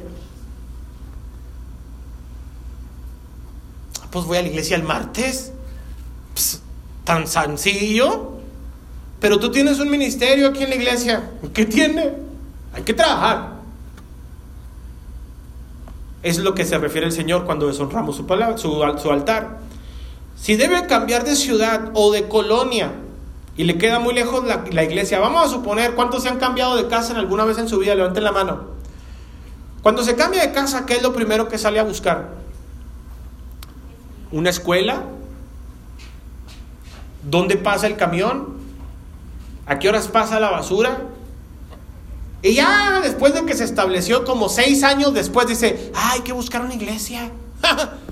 [4.10, 5.52] Pues voy a la iglesia el martes.
[7.04, 8.32] tan sencillo.
[9.20, 11.30] Pero tú tienes un ministerio aquí en la iglesia.
[11.54, 12.12] ¿Qué tiene?
[12.74, 13.51] Hay que trabajar.
[16.22, 19.58] Es lo que se refiere el Señor cuando deshonramos su, palabra, su, altar.
[20.36, 22.92] Si debe cambiar de ciudad o de colonia
[23.56, 26.76] y le queda muy lejos la, la, iglesia, vamos a suponer cuántos se han cambiado
[26.76, 28.72] de casa en alguna vez en su vida, levanten la mano.
[29.82, 32.30] Cuando se cambia de casa, ¿qué es lo primero que sale a buscar?
[34.30, 35.02] ¿Una escuela?
[37.24, 38.62] ¿Dónde pasa el camión?
[39.66, 41.02] ¿A qué horas pasa la basura?
[42.42, 46.32] Y ya después de que se estableció como seis años después, dice, "Ah, hay que
[46.32, 47.30] buscar una iglesia.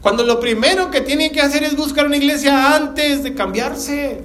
[0.00, 4.24] Cuando lo primero que tiene que hacer es buscar una iglesia antes de cambiarse.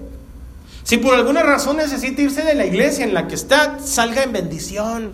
[0.83, 4.31] Si por alguna razón necesita irse de la iglesia en la que está, salga en
[4.31, 5.11] bendición.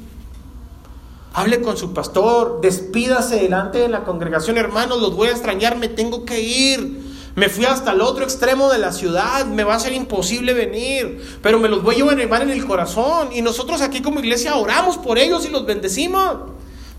[1.34, 5.88] Hable con su pastor, despídase delante de la congregación, hermanos, los voy a extrañar, me
[5.88, 7.07] tengo que ir.
[7.38, 11.38] Me fui hasta el otro extremo de la ciudad, me va a ser imposible venir,
[11.43, 13.29] pero me los voy a llevar en el corazón.
[13.31, 16.38] Y nosotros aquí como iglesia oramos por ellos y los bendecimos.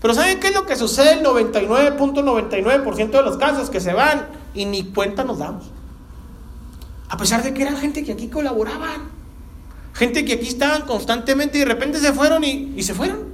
[0.01, 3.69] Pero ¿saben qué es lo que sucede el 99.99% de los casos?
[3.69, 5.65] Que se van y ni cuenta nos damos.
[7.09, 9.09] A pesar de que eran gente que aquí colaboraban.
[9.93, 13.25] Gente que aquí estaban constantemente y de repente se fueron y, y se fueron.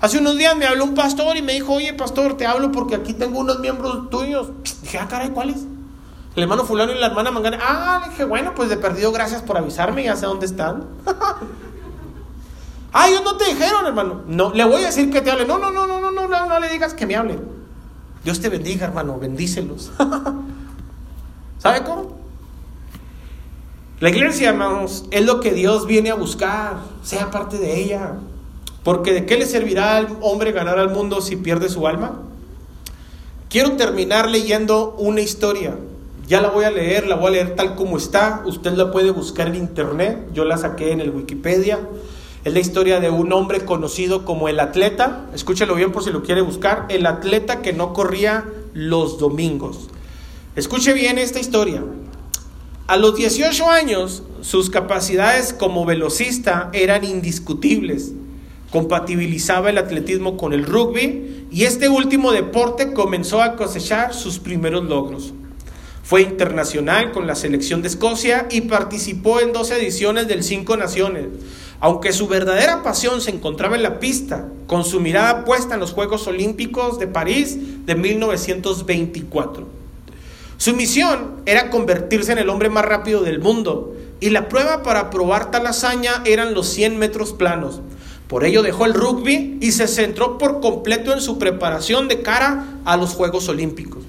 [0.00, 2.94] Hace unos días me habló un pastor y me dijo, oye pastor, te hablo porque
[2.94, 4.52] aquí tengo unos miembros tuyos.
[4.82, 5.56] Dije, ah, caray, ¿cuáles?
[6.38, 7.58] El hermano fulano y la hermana mangana.
[7.60, 10.86] Ah, dije, bueno, pues de perdido, gracias por avisarme, ya sé dónde están.
[12.92, 14.22] ah, ellos no te dijeron, hermano.
[14.28, 15.46] No, le voy a decir que te hable.
[15.46, 17.40] No, no, no, no, no, no, no, no le digas que me hable.
[18.22, 19.90] Dios te bendiga, hermano, bendícelos.
[21.58, 22.16] ¿Sabe cómo?
[23.98, 28.12] La iglesia, hermanos, es lo que Dios viene a buscar, sea parte de ella.
[28.84, 32.20] Porque ¿de qué le servirá al hombre ganar al mundo si pierde su alma?
[33.50, 35.74] Quiero terminar leyendo una historia.
[36.28, 38.42] Ya la voy a leer, la voy a leer tal como está.
[38.44, 40.28] Usted la puede buscar en internet.
[40.34, 41.78] Yo la saqué en el Wikipedia.
[42.44, 45.24] Es la historia de un hombre conocido como el atleta.
[45.32, 46.84] Escúchelo bien por si lo quiere buscar.
[46.90, 49.88] El atleta que no corría los domingos.
[50.54, 51.82] Escuche bien esta historia.
[52.88, 58.12] A los 18 años, sus capacidades como velocista eran indiscutibles.
[58.70, 64.84] Compatibilizaba el atletismo con el rugby y este último deporte comenzó a cosechar sus primeros
[64.84, 65.32] logros.
[66.08, 71.26] Fue internacional con la selección de Escocia y participó en dos ediciones del Cinco Naciones.
[71.80, 75.92] Aunque su verdadera pasión se encontraba en la pista, con su mirada puesta en los
[75.92, 79.68] Juegos Olímpicos de París de 1924.
[80.56, 85.10] Su misión era convertirse en el hombre más rápido del mundo y la prueba para
[85.10, 87.82] probar tal hazaña eran los 100 metros planos.
[88.28, 92.64] Por ello dejó el rugby y se centró por completo en su preparación de cara
[92.86, 94.04] a los Juegos Olímpicos.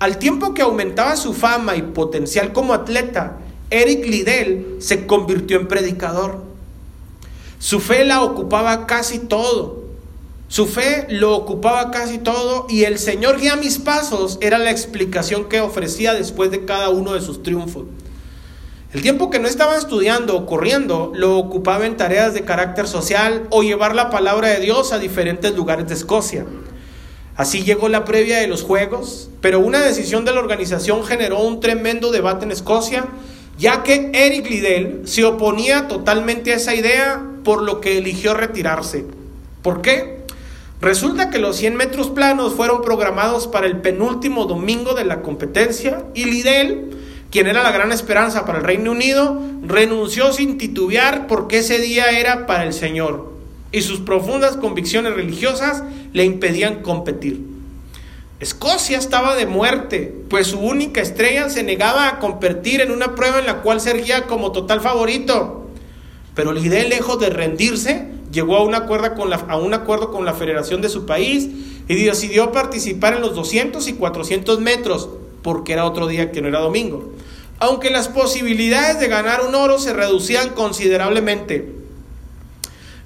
[0.00, 3.36] Al tiempo que aumentaba su fama y potencial como atleta,
[3.68, 6.42] Eric Liddell se convirtió en predicador.
[7.58, 9.84] Su fe la ocupaba casi todo.
[10.48, 15.50] Su fe lo ocupaba casi todo y el Señor guía mis pasos era la explicación
[15.50, 17.84] que ofrecía después de cada uno de sus triunfos.
[18.94, 23.46] El tiempo que no estaba estudiando o corriendo lo ocupaba en tareas de carácter social
[23.50, 26.46] o llevar la palabra de Dios a diferentes lugares de Escocia.
[27.40, 31.58] Así llegó la previa de los Juegos, pero una decisión de la organización generó un
[31.58, 33.06] tremendo debate en Escocia,
[33.56, 39.06] ya que Eric Liddell se oponía totalmente a esa idea, por lo que eligió retirarse.
[39.62, 40.18] ¿Por qué?
[40.82, 46.04] Resulta que los 100 metros planos fueron programados para el penúltimo domingo de la competencia
[46.12, 46.90] y Liddell
[47.30, 52.10] quien era la gran esperanza para el Reino Unido, renunció sin titubear porque ese día
[52.18, 53.29] era para el Señor
[53.72, 57.44] y sus profundas convicciones religiosas le impedían competir.
[58.40, 63.38] Escocia estaba de muerte, pues su única estrella se negaba a competir en una prueba
[63.38, 65.68] en la cual servía como total favorito.
[66.34, 70.24] Pero Lidé, lejos de rendirse, llegó a un, acuerdo con la, a un acuerdo con
[70.24, 71.48] la federación de su país
[71.86, 75.10] y decidió participar en los 200 y 400 metros,
[75.42, 77.12] porque era otro día que no era domingo
[77.60, 81.79] aunque las posibilidades de ganar un oro se reducían considerablemente.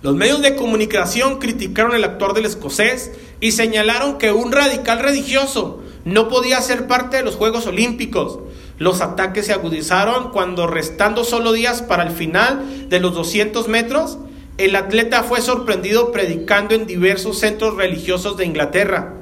[0.04, 5.82] Los medios de comunicación criticaron el actor del escocés y señalaron que un radical religioso
[6.04, 8.38] no podía ser parte de los Juegos Olímpicos.
[8.76, 14.18] Los ataques se agudizaron cuando, restando solo días para el final de los 200 metros,
[14.58, 19.14] el atleta fue sorprendido predicando en diversos centros religiosos de Inglaterra.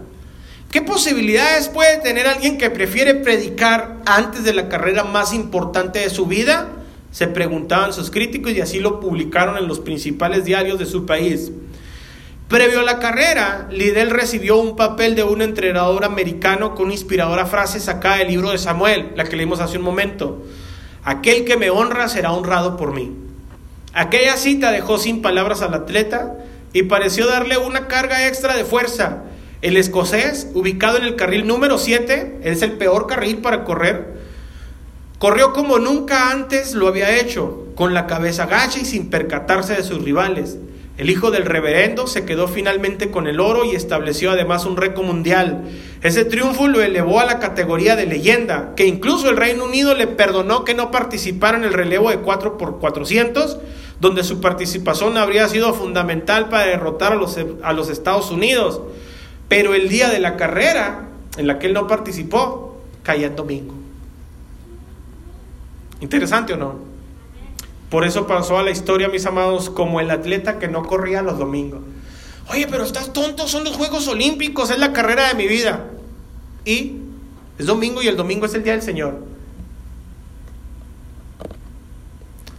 [0.73, 6.11] ¿Qué posibilidades puede tener alguien que prefiere predicar antes de la carrera más importante de
[6.11, 6.82] su vida?
[7.13, 11.53] Se preguntaban sus críticos y así lo publicaron en los principales diarios de su país.
[12.49, 17.79] Previo a la carrera, Liddell recibió un papel de un entrenador americano con inspiradora frase
[17.79, 20.43] sacada del libro de Samuel, la que leímos hace un momento.
[21.05, 23.13] Aquel que me honra será honrado por mí.
[23.95, 26.35] Aquella cita dejó sin palabras al atleta
[26.73, 29.23] y pareció darle una carga extra de fuerza
[29.63, 34.22] el escocés, ubicado en el carril número 7, es el peor carril para correr.
[35.23, 39.85] Corrió como nunca antes lo había hecho, con la cabeza gacha y sin percatarse de
[39.85, 40.59] sus rivales.
[40.99, 45.07] El hijo del reverendo se quedó finalmente con el oro y estableció además un récord
[45.07, 45.63] mundial.
[46.03, 50.09] Ese triunfo lo elevó a la categoría de leyenda, que incluso el Reino Unido le
[50.09, 53.59] perdonó que no participara en el relevo de 4 por 400
[54.01, 58.81] donde su participación habría sido fundamental para derrotar a los, a los Estados Unidos.
[59.47, 63.82] Pero el día de la carrera, en la que él no participó, caía domingo.
[66.03, 66.75] ¿Interesante o no?
[67.89, 71.39] Por eso pasó a la historia, mis amados, como el atleta que no corría los
[71.39, 71.81] domingos.
[72.51, 75.91] Oye, pero estás tonto, son los Juegos Olímpicos, es la carrera de mi vida.
[76.65, 76.97] Y
[77.57, 79.21] es domingo y el domingo es el día del Señor.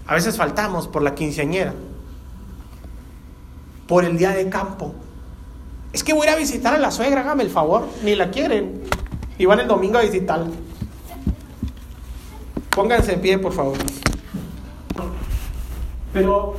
[0.07, 1.73] A veces faltamos por la quinceañera,
[3.87, 4.95] por el día de campo.
[5.91, 8.31] Es que voy a ir a visitar a la suegra, hágame el favor, ni la
[8.31, 8.83] quieren.
[9.37, 10.47] Y van el domingo a visitarla.
[12.75, 13.77] Pónganse de pie, por favor.
[16.11, 16.51] Pero